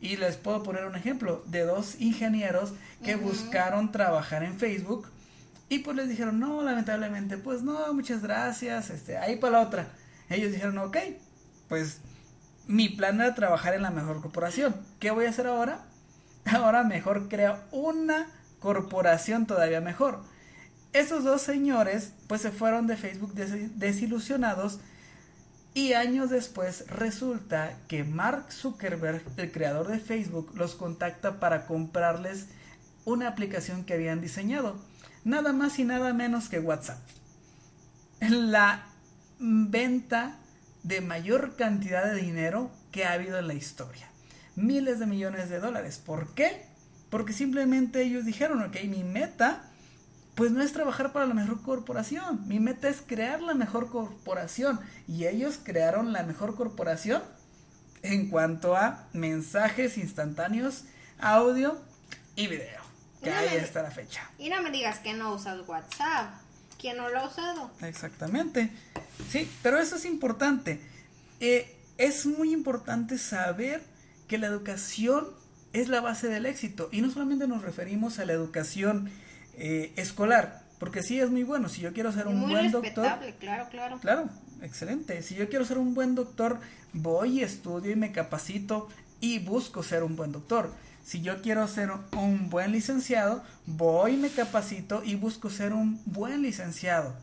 Y 0.00 0.16
les 0.16 0.36
puedo 0.36 0.62
poner 0.62 0.84
un 0.84 0.94
ejemplo 0.94 1.42
de 1.46 1.64
dos 1.64 2.00
ingenieros 2.00 2.72
que 3.02 3.16
buscaron 3.16 3.90
trabajar 3.90 4.44
en 4.44 4.60
Facebook 4.60 5.08
y 5.68 5.80
pues 5.80 5.96
les 5.96 6.08
dijeron, 6.08 6.38
no, 6.38 6.62
lamentablemente, 6.62 7.36
pues 7.36 7.62
no, 7.62 7.92
muchas 7.94 8.22
gracias, 8.22 8.90
este, 8.90 9.18
ahí 9.18 9.36
para 9.36 9.58
la 9.58 9.62
otra. 9.62 9.88
Ellos 10.28 10.52
dijeron, 10.52 10.78
ok, 10.78 10.96
pues 11.70 12.00
mi 12.68 12.90
plan 12.90 13.20
era 13.22 13.34
trabajar 13.34 13.72
en 13.74 13.82
la 13.82 13.90
mejor 13.90 14.20
corporación. 14.20 14.76
¿Qué 15.00 15.10
voy 15.10 15.24
a 15.26 15.30
hacer 15.30 15.46
ahora? 15.46 15.86
Ahora 16.44 16.84
mejor 16.84 17.28
creo 17.30 17.58
una 17.72 18.26
corporación 18.60 19.46
todavía 19.46 19.80
mejor. 19.80 20.20
Esos 20.92 21.24
dos 21.24 21.40
señores 21.42 22.12
pues 22.28 22.42
se 22.42 22.50
fueron 22.52 22.86
de 22.86 22.96
Facebook 22.98 23.34
des- 23.34 23.78
desilusionados 23.78 24.80
y 25.74 25.92
años 25.94 26.30
después 26.30 26.84
resulta 26.88 27.78
que 27.88 28.04
Mark 28.04 28.52
Zuckerberg, 28.52 29.22
el 29.36 29.52
creador 29.52 29.86
de 29.88 30.00
Facebook, 30.00 30.52
los 30.56 30.74
contacta 30.74 31.40
para 31.40 31.66
comprarles 31.66 32.48
una 33.04 33.28
aplicación 33.28 33.84
que 33.84 33.94
habían 33.94 34.20
diseñado. 34.20 34.76
Nada 35.24 35.52
más 35.52 35.78
y 35.78 35.84
nada 35.84 36.12
menos 36.12 36.48
que 36.48 36.58
WhatsApp. 36.58 36.98
La 38.20 38.84
venta 39.38 40.36
de 40.82 41.00
mayor 41.00 41.56
cantidad 41.56 42.04
de 42.04 42.20
dinero 42.20 42.70
que 42.92 43.04
ha 43.04 43.12
habido 43.12 43.38
en 43.38 43.48
la 43.48 43.54
historia. 43.54 44.08
Miles 44.56 44.98
de 44.98 45.06
millones 45.06 45.48
de 45.48 45.60
dólares. 45.60 46.00
¿Por 46.04 46.34
qué? 46.34 46.66
Porque 47.10 47.32
simplemente 47.32 48.02
ellos 48.02 48.24
dijeron, 48.24 48.62
ok, 48.62 48.76
mi 48.84 49.04
meta 49.04 49.70
pues 50.34 50.52
no 50.52 50.62
es 50.62 50.72
trabajar 50.72 51.12
para 51.12 51.26
la 51.26 51.34
mejor 51.34 51.60
corporación. 51.62 52.48
Mi 52.48 52.60
meta 52.60 52.88
es 52.88 53.02
crear 53.06 53.42
la 53.42 53.52
mejor 53.52 53.90
corporación. 53.90 54.80
Y 55.06 55.26
ellos 55.26 55.58
crearon 55.62 56.12
la 56.12 56.22
mejor 56.22 56.56
corporación 56.56 57.22
en 58.02 58.30
cuanto 58.30 58.74
a 58.76 59.06
mensajes 59.12 59.98
instantáneos, 59.98 60.84
audio 61.18 61.78
y 62.36 62.46
video. 62.46 62.80
Que 63.22 63.30
ahí 63.30 63.48
Mira, 63.50 63.62
está 63.62 63.82
la 63.82 63.90
fecha. 63.90 64.30
Y 64.38 64.48
no 64.48 64.62
me 64.62 64.70
digas 64.70 65.00
que 65.00 65.12
no 65.12 65.34
usas 65.34 65.68
WhatsApp. 65.68 66.32
¿Quién 66.78 66.96
no 66.96 67.10
lo 67.10 67.18
ha 67.18 67.28
usado? 67.28 67.70
Exactamente. 67.82 68.70
Sí, 69.28 69.48
pero 69.62 69.78
eso 69.78 69.96
es 69.96 70.04
importante. 70.04 70.80
Eh, 71.40 71.76
es 71.98 72.26
muy 72.26 72.52
importante 72.52 73.18
saber 73.18 73.82
que 74.28 74.38
la 74.38 74.46
educación 74.46 75.26
es 75.72 75.88
la 75.88 76.00
base 76.00 76.28
del 76.28 76.46
éxito 76.46 76.88
y 76.92 77.00
no 77.00 77.10
solamente 77.10 77.46
nos 77.46 77.62
referimos 77.62 78.18
a 78.18 78.24
la 78.24 78.32
educación 78.32 79.10
eh, 79.56 79.92
escolar, 79.96 80.62
porque 80.78 81.02
sí 81.02 81.20
es 81.20 81.30
muy 81.30 81.44
bueno, 81.44 81.68
si 81.68 81.82
yo 81.82 81.92
quiero 81.92 82.12
ser 82.12 82.26
un 82.26 82.48
buen 82.48 82.70
doctor, 82.70 83.18
claro, 83.38 83.68
claro. 83.70 83.98
Claro, 84.00 84.30
excelente. 84.62 85.22
Si 85.22 85.34
yo 85.34 85.48
quiero 85.48 85.64
ser 85.64 85.78
un 85.78 85.94
buen 85.94 86.14
doctor, 86.14 86.58
voy, 86.92 87.42
estudio 87.42 87.92
y 87.92 87.96
me 87.96 88.12
capacito 88.12 88.88
y 89.20 89.38
busco 89.38 89.82
ser 89.82 90.02
un 90.02 90.16
buen 90.16 90.32
doctor. 90.32 90.72
Si 91.04 91.22
yo 91.22 91.42
quiero 91.42 91.66
ser 91.68 91.90
un 92.16 92.50
buen 92.50 92.72
licenciado, 92.72 93.42
voy, 93.66 94.16
me 94.16 94.30
capacito 94.30 95.02
y 95.04 95.16
busco 95.16 95.50
ser 95.50 95.72
un 95.72 96.00
buen 96.06 96.42
licenciado. 96.42 97.14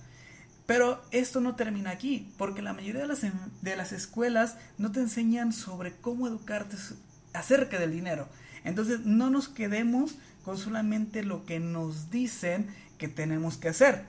Pero 0.68 1.02
esto 1.12 1.40
no 1.40 1.56
termina 1.56 1.92
aquí, 1.92 2.32
porque 2.38 2.62
la 2.62 2.74
mayoría 2.74 3.02
de 3.02 3.08
las, 3.08 3.22
de 3.22 3.76
las 3.76 3.94
escuelas 3.94 4.58
no 4.78 4.92
te 4.92 5.00
enseñan 5.00 5.54
sobre 5.54 5.96
cómo 5.96 6.28
educarte 6.28 6.76
acerca 7.34 7.80
del 7.80 7.94
dinero. 7.94 8.28
Entonces 8.66 9.00
no 9.06 9.30
nos 9.30 9.48
quedemos 9.48 10.18
con 10.44 10.58
solamente 10.58 11.24
lo 11.24 11.46
que 11.46 11.60
nos 11.60 12.12
dicen 12.12 12.68
que 12.98 13.08
tenemos 13.08 13.58
que 13.58 13.70
hacer. 13.70 14.04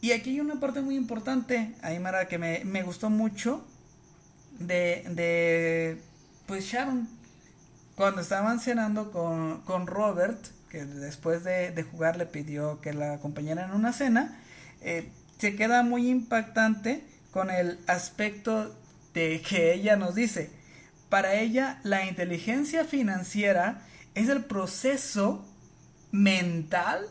Y 0.00 0.12
aquí 0.12 0.30
hay 0.30 0.40
una 0.40 0.58
parte 0.58 0.80
muy 0.80 0.96
importante, 0.96 1.74
Aymara, 1.82 2.28
que 2.28 2.38
me, 2.38 2.64
me 2.64 2.82
gustó 2.82 3.10
mucho 3.10 3.62
de, 4.58 5.04
de, 5.10 6.00
pues 6.46 6.64
Sharon, 6.64 7.08
cuando 7.94 8.22
estaban 8.22 8.58
cenando 8.58 9.12
con, 9.12 9.60
con 9.62 9.86
Robert, 9.86 10.38
que 10.70 10.84
después 10.86 11.44
de, 11.44 11.70
de, 11.70 11.82
jugar 11.82 12.16
le 12.16 12.26
pidió 12.26 12.80
que 12.80 12.92
la 12.92 13.14
acompañara 13.14 13.64
en 13.64 13.72
una 13.72 13.92
cena, 13.92 14.40
eh, 14.80 15.10
se 15.38 15.56
queda 15.56 15.82
muy 15.82 16.08
impactante 16.08 17.04
con 17.30 17.50
el 17.50 17.78
aspecto 17.86 18.74
de 19.12 19.40
que 19.42 19.74
ella 19.74 19.96
nos 19.96 20.14
dice, 20.14 20.50
para 21.08 21.34
ella 21.34 21.80
la 21.84 22.06
inteligencia 22.06 22.84
financiera 22.84 23.82
es 24.14 24.28
el 24.28 24.44
proceso 24.44 25.44
mental 26.10 27.06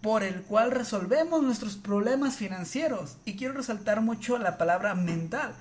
por 0.00 0.22
el 0.22 0.42
cual 0.42 0.70
resolvemos 0.70 1.42
nuestros 1.42 1.76
problemas 1.76 2.36
financieros. 2.36 3.18
Y 3.24 3.36
quiero 3.36 3.54
resaltar 3.54 4.00
mucho 4.00 4.38
la 4.38 4.56
palabra 4.56 4.94
mental, 4.94 5.54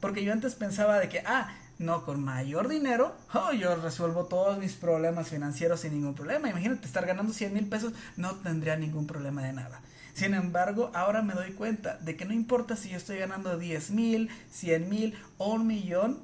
porque 0.00 0.22
yo 0.22 0.32
antes 0.32 0.54
pensaba 0.54 0.98
de 0.98 1.08
que, 1.08 1.22
ah, 1.24 1.54
no, 1.78 2.04
con 2.04 2.22
mayor 2.22 2.68
dinero, 2.68 3.16
oh, 3.34 3.52
yo 3.52 3.76
resuelvo 3.76 4.24
todos 4.26 4.58
mis 4.58 4.74
problemas 4.74 5.28
financieros 5.28 5.80
sin 5.80 5.92
ningún 5.92 6.14
problema. 6.14 6.48
Imagínate 6.48 6.86
estar 6.86 7.06
ganando 7.06 7.32
100 7.32 7.54
mil 7.54 7.68
pesos, 7.68 7.92
no 8.16 8.34
tendría 8.36 8.76
ningún 8.76 9.06
problema 9.06 9.42
de 9.42 9.52
nada. 9.52 9.80
Sin 10.16 10.32
embargo, 10.32 10.90
ahora 10.94 11.20
me 11.20 11.34
doy 11.34 11.52
cuenta 11.52 11.98
de 11.98 12.16
que 12.16 12.24
no 12.24 12.32
importa 12.32 12.74
si 12.74 12.88
yo 12.88 12.96
estoy 12.96 13.18
ganando 13.18 13.58
10 13.58 13.90
mil, 13.90 14.30
100 14.50 14.88
mil 14.88 15.14
o 15.36 15.52
un 15.52 15.66
millón 15.66 16.18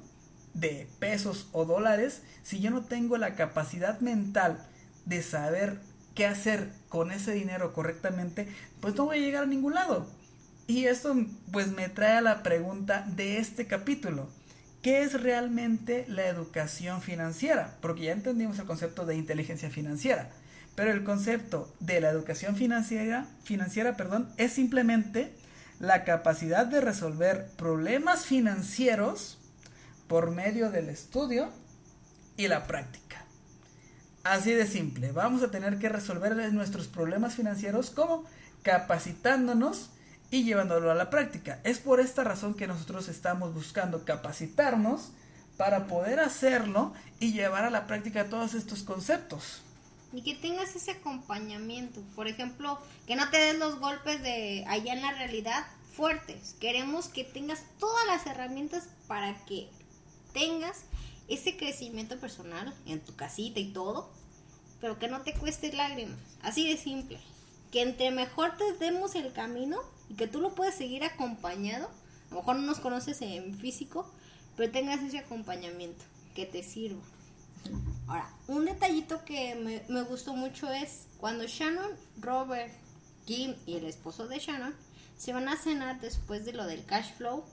de 0.55 0.87
pesos 0.97 1.47
o 1.51 1.65
dólares, 1.65 2.23
si 2.41 2.59
yo 2.59 2.71
no 2.71 2.85
tengo 2.85 3.17
la 3.17 3.35
capacidad 3.35 3.99
mental 3.99 4.65
de 5.05 5.21
saber 5.21 5.77
qué 6.15 6.25
hacer 6.25 6.71
con 6.89 7.11
ese 7.11 7.33
dinero 7.33 7.71
correctamente, 7.71 8.47
pues 8.81 8.95
no 8.95 9.05
voy 9.05 9.17
a 9.17 9.21
llegar 9.21 9.43
a 9.43 9.45
ningún 9.45 9.75
lado. 9.75 10.07
Y 10.65 10.85
esto 10.85 11.15
pues 11.51 11.67
me 11.67 11.87
trae 11.87 12.17
a 12.17 12.21
la 12.21 12.41
pregunta 12.41 13.05
de 13.15 13.37
este 13.37 13.67
capítulo. 13.67 14.27
¿Qué 14.81 15.03
es 15.03 15.21
realmente 15.21 16.05
la 16.07 16.25
educación 16.25 17.03
financiera? 17.03 17.77
Porque 17.79 18.05
ya 18.05 18.13
entendimos 18.13 18.57
el 18.57 18.65
concepto 18.65 19.05
de 19.05 19.17
inteligencia 19.17 19.69
financiera. 19.69 20.31
Pero 20.75 20.91
el 20.91 21.03
concepto 21.03 21.71
de 21.79 22.01
la 22.01 22.09
educación 22.09 22.55
financiera, 22.55 23.27
financiera 23.43 23.95
perdón, 23.95 24.29
es 24.37 24.53
simplemente 24.53 25.35
la 25.79 26.03
capacidad 26.03 26.65
de 26.65 26.81
resolver 26.81 27.47
problemas 27.57 28.25
financieros 28.25 29.37
por 30.07 30.31
medio 30.31 30.71
del 30.71 30.89
estudio 30.89 31.49
y 32.37 32.47
la 32.47 32.65
práctica. 32.65 33.23
Así 34.23 34.51
de 34.51 34.65
simple, 34.65 35.11
vamos 35.11 35.43
a 35.43 35.51
tener 35.51 35.77
que 35.77 35.89
resolver 35.89 36.35
nuestros 36.53 36.87
problemas 36.87 37.35
financieros 37.35 37.89
como 37.89 38.23
capacitándonos 38.63 39.91
y 40.31 40.43
llevándolo 40.43 40.89
a 40.89 40.95
la 40.95 41.09
práctica. 41.09 41.59
Es 41.63 41.77
por 41.79 41.99
esta 41.99 42.23
razón 42.23 42.55
que 42.55 42.65
nosotros 42.65 43.09
estamos 43.09 43.53
buscando 43.53 44.05
capacitarnos 44.05 45.11
para 45.57 45.85
poder 45.85 46.19
hacerlo 46.19 46.93
y 47.19 47.33
llevar 47.33 47.65
a 47.65 47.69
la 47.69 47.85
práctica 47.85 48.25
todos 48.25 48.55
estos 48.55 48.81
conceptos 48.81 49.61
y 50.13 50.21
que 50.21 50.35
tengas 50.35 50.75
ese 50.75 50.91
acompañamiento. 50.91 52.01
Por 52.15 52.27
ejemplo, 52.27 52.79
que 53.07 53.15
no 53.15 53.29
te 53.29 53.37
des 53.37 53.57
los 53.57 53.79
golpes 53.79 54.21
de 54.21 54.63
allá 54.67 54.93
en 54.93 55.01
la 55.01 55.11
realidad 55.11 55.65
fuertes. 55.93 56.55
Queremos 56.59 57.07
que 57.07 57.23
tengas 57.23 57.63
todas 57.79 58.05
las 58.07 58.25
herramientas 58.27 58.87
para 59.07 59.43
que 59.45 59.67
tengas 60.33 60.83
ese 61.27 61.57
crecimiento 61.57 62.19
personal 62.19 62.73
en 62.85 63.01
tu 63.01 63.15
casita 63.15 63.59
y 63.59 63.73
todo, 63.73 64.09
pero 64.79 64.99
que 64.99 65.07
no 65.07 65.21
te 65.21 65.33
cueste 65.33 65.73
lágrimas. 65.73 66.19
Así 66.41 66.69
de 66.69 66.77
simple. 66.77 67.19
Que 67.71 67.81
entre 67.81 68.11
mejor 68.11 68.55
te 68.55 68.73
demos 68.73 69.15
el 69.15 69.33
camino 69.33 69.79
y 70.09 70.13
que 70.13 70.27
tú 70.27 70.41
lo 70.41 70.53
puedes 70.53 70.75
seguir 70.75 71.03
acompañado. 71.03 71.89
A 72.29 72.35
lo 72.35 72.41
mejor 72.41 72.57
no 72.57 72.63
nos 72.63 72.79
conoces 72.79 73.21
en 73.21 73.57
físico, 73.57 74.11
pero 74.55 74.71
tengas 74.71 75.01
ese 75.01 75.17
acompañamiento 75.17 76.03
que 76.35 76.45
te 76.45 76.61
sirva. 76.61 77.01
Ahora, 78.07 78.29
un 78.47 78.65
detallito 78.65 79.23
que 79.25 79.55
me, 79.87 80.01
gustó 80.03 80.33
mucho 80.33 80.71
es 80.71 81.07
cuando 81.17 81.45
Shannon, 81.47 81.91
Robert, 82.19 82.71
Kim 83.25 83.55
y 83.65 83.75
el 83.75 83.85
esposo 83.85 84.27
de 84.27 84.39
Shannon 84.39 84.75
se 85.17 85.33
van 85.33 85.47
a 85.47 85.57
cenar 85.57 86.01
después 86.01 86.45
de 86.45 86.53
lo 86.53 86.65
del 86.65 86.85
cash 86.85 87.13
flow. 87.15 87.43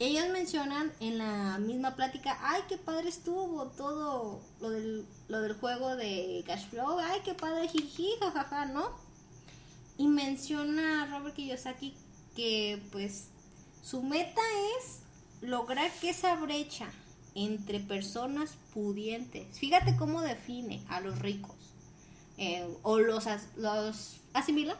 Ellos 0.00 0.28
mencionan 0.32 0.92
en 1.00 1.18
la 1.18 1.58
misma 1.58 1.96
plática, 1.96 2.38
ay, 2.42 2.62
qué 2.68 2.78
padre 2.78 3.08
estuvo 3.08 3.66
todo 3.68 4.40
lo 4.60 4.70
del, 4.70 5.54
juego 5.54 5.96
de 5.96 6.44
cash 6.46 6.68
flow, 6.68 6.98
ay, 6.98 7.20
qué 7.24 7.34
padre, 7.34 7.68
jiji, 7.68 8.10
jajaja, 8.20 8.66
¿no? 8.66 8.90
Y 9.96 10.06
menciona 10.06 11.06
Robert 11.06 11.34
Kiyosaki 11.34 11.96
que 12.36 12.80
pues 12.92 13.30
su 13.82 14.02
meta 14.02 14.42
es 14.78 15.00
lograr 15.40 15.90
que 16.00 16.10
esa 16.10 16.36
brecha 16.36 16.88
entre 17.34 17.80
personas 17.80 18.56
pudientes. 18.74 19.58
Fíjate 19.58 19.96
cómo 19.96 20.22
define 20.22 20.82
a 20.88 21.00
los 21.00 21.18
ricos. 21.18 21.56
Eh, 22.36 22.68
o 22.82 22.98
los, 22.98 23.26
los 23.56 24.20
asimila. 24.32 24.76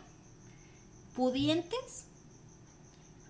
Pudientes 1.15 2.05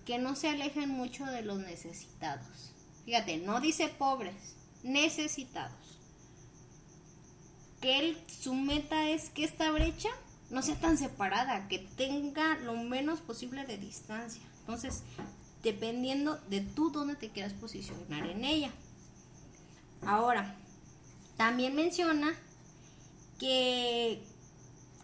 que 0.05 0.17
no 0.17 0.35
se 0.35 0.49
alejen 0.49 0.89
mucho 0.89 1.25
de 1.25 1.41
los 1.41 1.59
necesitados. 1.59 2.71
Fíjate, 3.05 3.37
no 3.37 3.59
dice 3.59 3.87
pobres, 3.87 4.55
necesitados. 4.83 5.99
Que 7.81 7.99
él, 7.99 8.17
su 8.27 8.53
meta 8.53 9.09
es 9.09 9.29
que 9.29 9.43
esta 9.43 9.71
brecha 9.71 10.09
no 10.49 10.61
sea 10.61 10.79
tan 10.79 10.97
separada, 10.97 11.67
que 11.67 11.79
tenga 11.79 12.57
lo 12.59 12.73
menos 12.73 13.19
posible 13.19 13.65
de 13.65 13.77
distancia. 13.77 14.41
Entonces, 14.61 15.03
dependiendo 15.63 16.37
de 16.49 16.61
tú 16.61 16.91
dónde 16.91 17.15
te 17.15 17.29
quieras 17.29 17.53
posicionar 17.53 18.27
en 18.27 18.45
ella. 18.45 18.71
Ahora, 20.05 20.55
también 21.37 21.75
menciona 21.75 22.35
que 23.39 24.23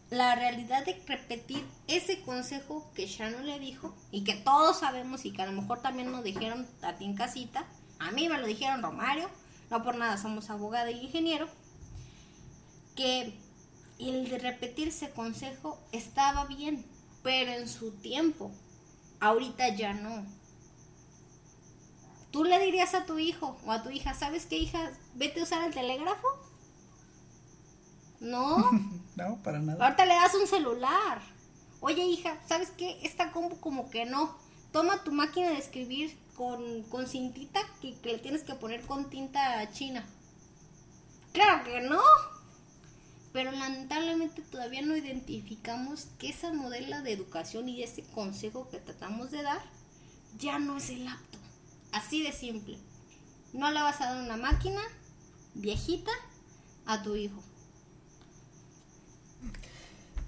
la 0.09 0.35
realidad 0.35 0.85
de 0.85 1.01
repetir 1.07 1.65
ese 1.87 2.21
consejo 2.21 2.91
que 2.93 3.07
Shannon 3.07 3.45
le 3.45 3.59
dijo 3.59 3.95
y 4.11 4.23
que 4.23 4.35
todos 4.35 4.79
sabemos 4.79 5.25
y 5.25 5.31
que 5.31 5.41
a 5.41 5.47
lo 5.47 5.61
mejor 5.61 5.81
también 5.81 6.11
nos 6.11 6.23
dijeron 6.23 6.67
a 6.81 6.93
ti 6.93 7.05
en 7.05 7.15
casita, 7.15 7.65
a 7.99 8.11
mí 8.11 8.29
me 8.29 8.37
lo 8.37 8.45
dijeron 8.45 8.81
Romario, 8.81 9.29
no 9.69 9.83
por 9.83 9.97
nada 9.97 10.17
somos 10.17 10.49
abogado 10.49 10.89
y 10.89 10.99
ingeniero, 10.99 11.47
que 12.95 13.33
el 13.99 14.29
de 14.29 14.37
repetir 14.37 14.89
ese 14.89 15.11
consejo 15.11 15.79
estaba 15.91 16.45
bien, 16.45 16.85
pero 17.23 17.51
en 17.51 17.67
su 17.67 17.91
tiempo, 17.91 18.51
ahorita 19.19 19.69
ya 19.69 19.93
no. 19.93 20.25
¿Tú 22.35 22.43
le 22.43 22.59
dirías 22.59 22.93
a 22.95 23.05
tu 23.05 23.17
hijo 23.17 23.57
o 23.65 23.71
a 23.71 23.81
tu 23.81 23.89
hija, 23.89 24.13
¿sabes 24.13 24.45
qué 24.45 24.57
hija? 24.57 24.91
Vete 25.13 25.39
a 25.39 25.43
usar 25.43 25.63
el 25.63 25.73
telégrafo. 25.73 26.27
No. 28.19 28.71
no, 29.15 29.37
para 29.41 29.59
nada. 29.59 29.81
Ahorita 29.81 30.05
le 30.05 30.15
das 30.15 30.35
un 30.35 30.45
celular. 30.45 31.21
Oye 31.79 32.03
hija, 32.03 32.37
¿sabes 32.45 32.71
qué? 32.71 32.99
Esta 33.03 33.31
combo 33.31 33.61
como 33.61 33.89
que 33.89 34.03
no. 34.03 34.35
Toma 34.73 35.01
tu 35.05 35.13
máquina 35.13 35.51
de 35.51 35.59
escribir 35.59 36.17
con, 36.35 36.83
con 36.83 37.07
cintita 37.07 37.61
que, 37.81 37.97
que 37.99 38.11
le 38.11 38.17
tienes 38.17 38.43
que 38.43 38.55
poner 38.55 38.81
con 38.81 39.09
tinta 39.09 39.71
china. 39.71 40.05
Claro 41.31 41.63
que 41.63 41.79
no. 41.83 42.01
Pero 43.31 43.53
lamentablemente 43.53 44.41
todavía 44.41 44.81
no 44.81 44.97
identificamos 44.97 46.09
que 46.19 46.31
esa 46.31 46.51
modela 46.51 47.01
de 47.01 47.13
educación 47.13 47.69
y 47.69 47.81
ese 47.81 48.03
consejo 48.03 48.67
que 48.69 48.79
tratamos 48.79 49.31
de 49.31 49.41
dar 49.41 49.61
ya 50.37 50.59
no 50.59 50.75
es 50.75 50.89
el 50.89 51.07
apto. 51.07 51.44
Así 51.95 52.21
de 52.21 52.33
simple. 52.33 52.77
No 53.53 53.71
le 53.71 53.81
vas 53.81 54.01
a 54.01 54.11
dar 54.13 54.21
una 54.21 54.35
máquina 54.35 54.81
viejita 55.53 56.11
a 56.85 57.01
tu 57.01 57.15
hijo. 57.15 57.41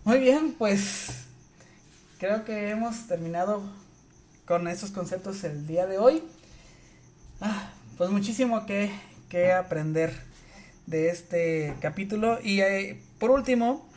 Muy 0.06 0.19
bien, 0.19 0.56
pues 0.58 1.25
creo 2.19 2.45
que 2.45 2.69
hemos 2.69 3.08
terminado 3.08 3.62
con 4.45 4.69
esos 4.69 4.91
conceptos 4.91 5.43
el 5.43 5.67
día 5.67 5.86
de 5.88 5.97
hoy. 5.97 6.23
Ah, 7.41 7.69
pues 7.97 8.12
muchísimo 8.12 8.65
que, 8.65 8.89
que 9.27 9.51
aprender 9.51 10.13
de 10.86 11.10
este 11.10 11.75
capítulo. 11.82 12.39
Y 12.41 12.62
eh, 12.62 13.03
por 13.19 13.30
último, 13.30 13.89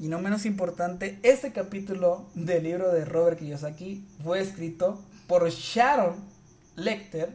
y 0.00 0.08
no 0.08 0.18
menos 0.18 0.44
importante, 0.44 1.20
este 1.22 1.52
capítulo 1.52 2.26
del 2.34 2.64
libro 2.64 2.92
de 2.92 3.04
Robert 3.04 3.38
Kiyosaki 3.38 4.04
fue 4.24 4.40
escrito 4.40 5.00
por 5.28 5.48
Sharon 5.50 6.32
Lecter, 6.76 7.34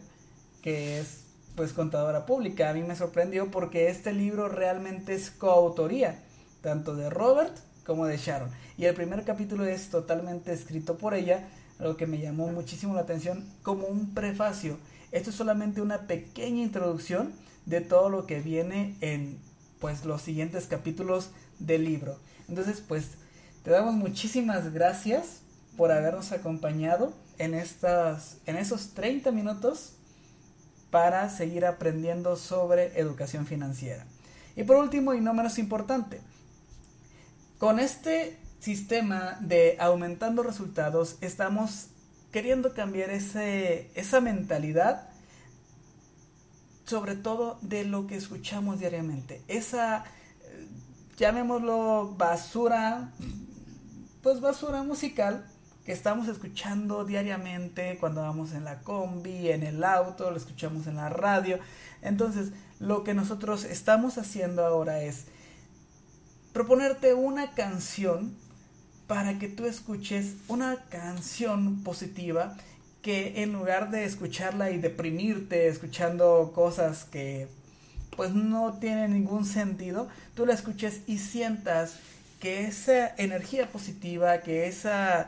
que 0.62 1.00
es 1.00 1.24
pues 1.56 1.74
contadora 1.74 2.26
pública. 2.26 2.70
A 2.70 2.74
mí 2.74 2.84
me 2.84 2.96
sorprendió 2.96 3.50
porque 3.50 3.90
este 3.90 4.14
libro 4.14 4.48
realmente 4.48 5.16
es 5.16 5.32
coautoría, 5.32 6.24
tanto 6.62 6.96
de 6.96 7.10
Robert 7.10 7.56
como 7.86 8.06
de 8.06 8.18
Sharon. 8.18 8.52
Y 8.78 8.86
el 8.86 8.94
primer 8.94 9.24
capítulo 9.24 9.66
es 9.66 9.90
totalmente 9.90 10.54
escrito 10.54 10.98
por 10.98 11.14
ella, 11.14 11.48
lo 11.80 11.98
que 11.98 12.08
me 12.08 12.20
llamó 12.20 12.48
muchísimo 12.48 12.94
la 12.94 13.02
atención 13.02 13.44
como 13.64 13.88
un 13.88 14.14
prefacio. 14.14 14.78
Esto 15.12 15.30
es 15.30 15.36
solamente 15.36 15.82
una 15.82 16.08
pequeña 16.08 16.62
introducción 16.62 17.34
de 17.66 17.82
todo 17.82 18.10
lo 18.10 18.26
que 18.26 18.40
viene 18.40 18.96
en 19.02 19.40
pues 19.80 20.06
los 20.06 20.22
siguientes 20.22 20.68
capítulos 20.68 21.32
del 21.60 21.86
libro. 21.86 22.18
Entonces, 22.48 22.84
pues 22.86 23.12
te 23.64 23.72
damos 23.72 23.96
muchísimas 23.96 24.74
gracias 24.74 25.42
por 25.76 25.92
habernos 25.92 26.32
acompañado 26.32 27.14
en 27.38 27.54
estas 27.54 28.38
en 28.46 28.58
esos 28.58 28.94
30 28.94 29.32
minutos 29.32 29.94
para 30.92 31.30
seguir 31.30 31.66
aprendiendo 31.66 32.36
sobre 32.36 33.00
educación 33.00 33.46
financiera. 33.46 34.06
Y 34.56 34.64
por 34.64 34.78
último 34.78 35.14
y 35.14 35.22
no 35.22 35.34
menos 35.34 35.60
importante, 35.60 36.22
con 37.60 37.80
este 37.80 38.38
sistema 38.60 39.38
de 39.42 39.78
aumentando 39.80 40.44
resultados 40.44 41.18
estamos 41.22 41.88
queriendo 42.32 42.74
cambiar 42.74 43.10
ese, 43.10 43.92
esa 43.96 44.22
mentalidad 44.22 45.10
sobre 46.86 47.16
todo 47.16 47.60
de 47.62 47.84
lo 47.84 48.08
que 48.08 48.16
escuchamos 48.16 48.80
diariamente. 48.80 49.42
Esa, 49.48 50.06
eh, 50.06 50.68
llamémoslo 51.18 52.16
basura, 52.18 53.12
pues 54.24 54.40
basura 54.40 54.84
musical 54.84 55.46
que 55.88 55.94
estamos 55.94 56.28
escuchando 56.28 57.06
diariamente 57.06 57.96
cuando 57.98 58.20
vamos 58.20 58.52
en 58.52 58.66
la 58.66 58.82
combi, 58.82 59.52
en 59.52 59.64
el 59.64 59.82
auto, 59.86 60.30
lo 60.30 60.36
escuchamos 60.36 60.86
en 60.86 60.98
la 60.98 61.08
radio. 61.08 61.60
Entonces, 62.02 62.52
lo 62.82 63.06
que 63.06 63.14
nosotros 63.14 63.64
estamos 63.64 64.18
haciendo 64.18 64.66
ahora 64.66 65.02
es 65.02 65.28
proponerte 66.52 67.14
una 67.14 67.52
canción 67.52 68.36
para 69.08 69.40
que 69.40 69.48
tú 69.48 69.66
escuches 69.66 70.34
una 70.50 70.76
canción 70.90 71.82
positiva 71.84 72.58
que 73.02 73.42
en 73.42 73.54
lugar 73.54 73.90
de 73.90 74.04
escucharla 74.04 74.72
y 74.72 74.80
deprimirte 74.80 75.70
escuchando 75.70 76.52
cosas 76.54 77.06
que 77.06 77.48
pues 78.18 78.34
no 78.34 78.74
tienen 78.74 79.14
ningún 79.14 79.46
sentido, 79.46 80.10
tú 80.36 80.46
la 80.46 80.54
escuches 80.54 81.00
y 81.08 81.20
sientas 81.20 81.94
que 82.42 82.66
esa 82.66 83.16
energía 83.16 83.72
positiva, 83.72 84.42
que 84.42 84.68
esas 84.68 85.28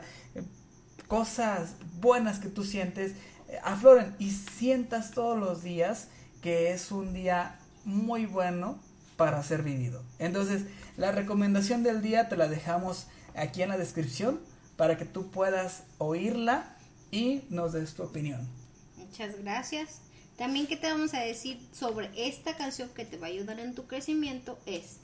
cosas 1.10 1.74
buenas 2.00 2.38
que 2.38 2.48
tú 2.48 2.62
sientes 2.62 3.14
eh, 3.48 3.58
afloren 3.64 4.14
y 4.20 4.30
sientas 4.30 5.10
todos 5.10 5.36
los 5.36 5.64
días 5.64 6.06
que 6.40 6.70
es 6.70 6.92
un 6.92 7.12
día 7.12 7.58
muy 7.84 8.26
bueno 8.26 8.78
para 9.16 9.42
ser 9.42 9.64
vivido. 9.64 10.04
Entonces, 10.20 10.66
la 10.96 11.10
recomendación 11.10 11.82
del 11.82 12.00
día 12.00 12.28
te 12.28 12.36
la 12.36 12.46
dejamos 12.46 13.08
aquí 13.34 13.60
en 13.60 13.70
la 13.70 13.76
descripción 13.76 14.40
para 14.76 14.96
que 14.96 15.04
tú 15.04 15.32
puedas 15.32 15.82
oírla 15.98 16.76
y 17.10 17.42
nos 17.50 17.72
des 17.72 17.94
tu 17.94 18.04
opinión. 18.04 18.48
Muchas 18.96 19.36
gracias. 19.42 20.02
También 20.38 20.68
que 20.68 20.76
te 20.76 20.86
vamos 20.86 21.12
a 21.14 21.20
decir 21.20 21.60
sobre 21.72 22.08
esta 22.16 22.56
canción 22.56 22.88
que 22.90 23.04
te 23.04 23.18
va 23.18 23.26
a 23.26 23.30
ayudar 23.30 23.58
en 23.58 23.74
tu 23.74 23.88
crecimiento 23.88 24.60
es 24.64 24.98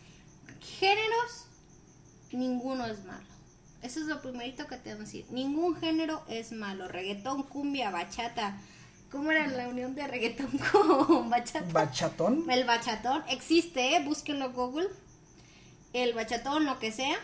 géneros, 0.78 1.48
ninguno 2.30 2.86
es 2.86 3.04
malo. 3.04 3.35
Eso 3.82 4.00
es 4.00 4.06
lo 4.06 4.20
primerito 4.20 4.66
que 4.66 4.76
te 4.76 4.90
vamos 4.90 5.08
a 5.08 5.12
decir. 5.12 5.26
Ningún 5.30 5.76
género 5.76 6.22
es 6.28 6.52
malo. 6.52 6.88
Reggaetón, 6.88 7.44
cumbia, 7.44 7.90
bachata. 7.90 8.58
¿Cómo 9.10 9.30
era 9.30 9.46
la 9.46 9.68
unión 9.68 9.94
de 9.94 10.06
reggaetón 10.06 10.58
con 10.72 11.30
bachata? 11.30 11.72
¿Bachatón? 11.72 12.50
El 12.50 12.64
bachatón 12.64 13.22
existe, 13.28 13.96
¿eh? 13.96 14.04
búsquenlo 14.04 14.52
Google. 14.52 14.88
El 15.92 16.14
bachatón, 16.14 16.64
lo 16.64 16.78
que 16.78 16.92
sea. 16.92 17.16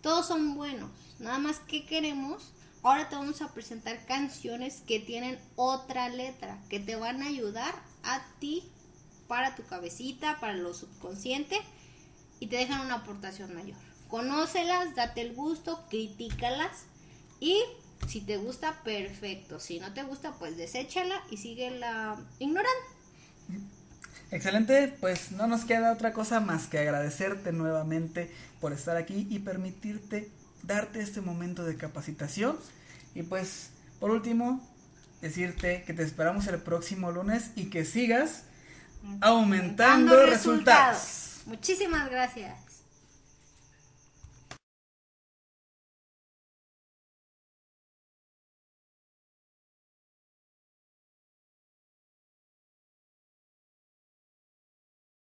Todos 0.00 0.26
son 0.26 0.54
buenos. 0.54 0.90
Nada 1.18 1.38
más 1.38 1.58
que 1.60 1.84
queremos 1.84 2.52
Ahora 2.82 3.08
te 3.08 3.16
vamos 3.16 3.42
a 3.42 3.52
presentar 3.52 4.04
canciones 4.06 4.82
que 4.86 5.00
tienen 5.00 5.38
otra 5.56 6.08
letra, 6.08 6.58
que 6.68 6.78
te 6.78 6.94
van 6.94 7.22
a 7.22 7.26
ayudar 7.26 7.74
a 8.04 8.22
ti 8.38 8.70
para 9.26 9.56
tu 9.56 9.64
cabecita, 9.64 10.38
para 10.40 10.54
lo 10.54 10.72
subconsciente 10.72 11.60
y 12.38 12.46
te 12.46 12.56
dejan 12.56 12.86
una 12.86 12.96
aportación 12.96 13.54
mayor. 13.54 13.76
Conócelas, 14.08 14.94
date 14.94 15.20
el 15.20 15.34
gusto, 15.34 15.84
critícalas 15.88 16.84
y 17.40 17.62
si 18.06 18.20
te 18.20 18.38
gusta, 18.38 18.82
perfecto. 18.84 19.60
Si 19.60 19.80
no 19.80 19.92
te 19.92 20.02
gusta, 20.02 20.32
pues 20.38 20.56
deséchala 20.56 21.22
y 21.30 21.36
síguela 21.36 22.16
ignorando. 22.38 22.98
Excelente, 24.30 24.94
pues 25.00 25.32
no 25.32 25.46
nos 25.46 25.64
queda 25.64 25.92
otra 25.92 26.12
cosa 26.12 26.40
más 26.40 26.66
que 26.66 26.78
agradecerte 26.78 27.52
nuevamente 27.52 28.30
por 28.60 28.72
estar 28.72 28.96
aquí 28.96 29.26
y 29.30 29.38
permitirte 29.40 30.30
darte 30.62 31.00
este 31.00 31.20
momento 31.20 31.64
de 31.64 31.76
capacitación. 31.76 32.58
Y 33.14 33.22
pues, 33.22 33.70
por 34.00 34.10
último, 34.10 34.60
decirte 35.22 35.82
que 35.86 35.94
te 35.94 36.02
esperamos 36.02 36.46
el 36.46 36.60
próximo 36.60 37.10
lunes 37.10 37.50
y 37.56 37.70
que 37.70 37.84
sigas 37.84 38.44
aumentando, 39.20 40.26
resultados. 40.26 41.42
Muchísimas 41.46 42.10
gracias. 42.10 42.67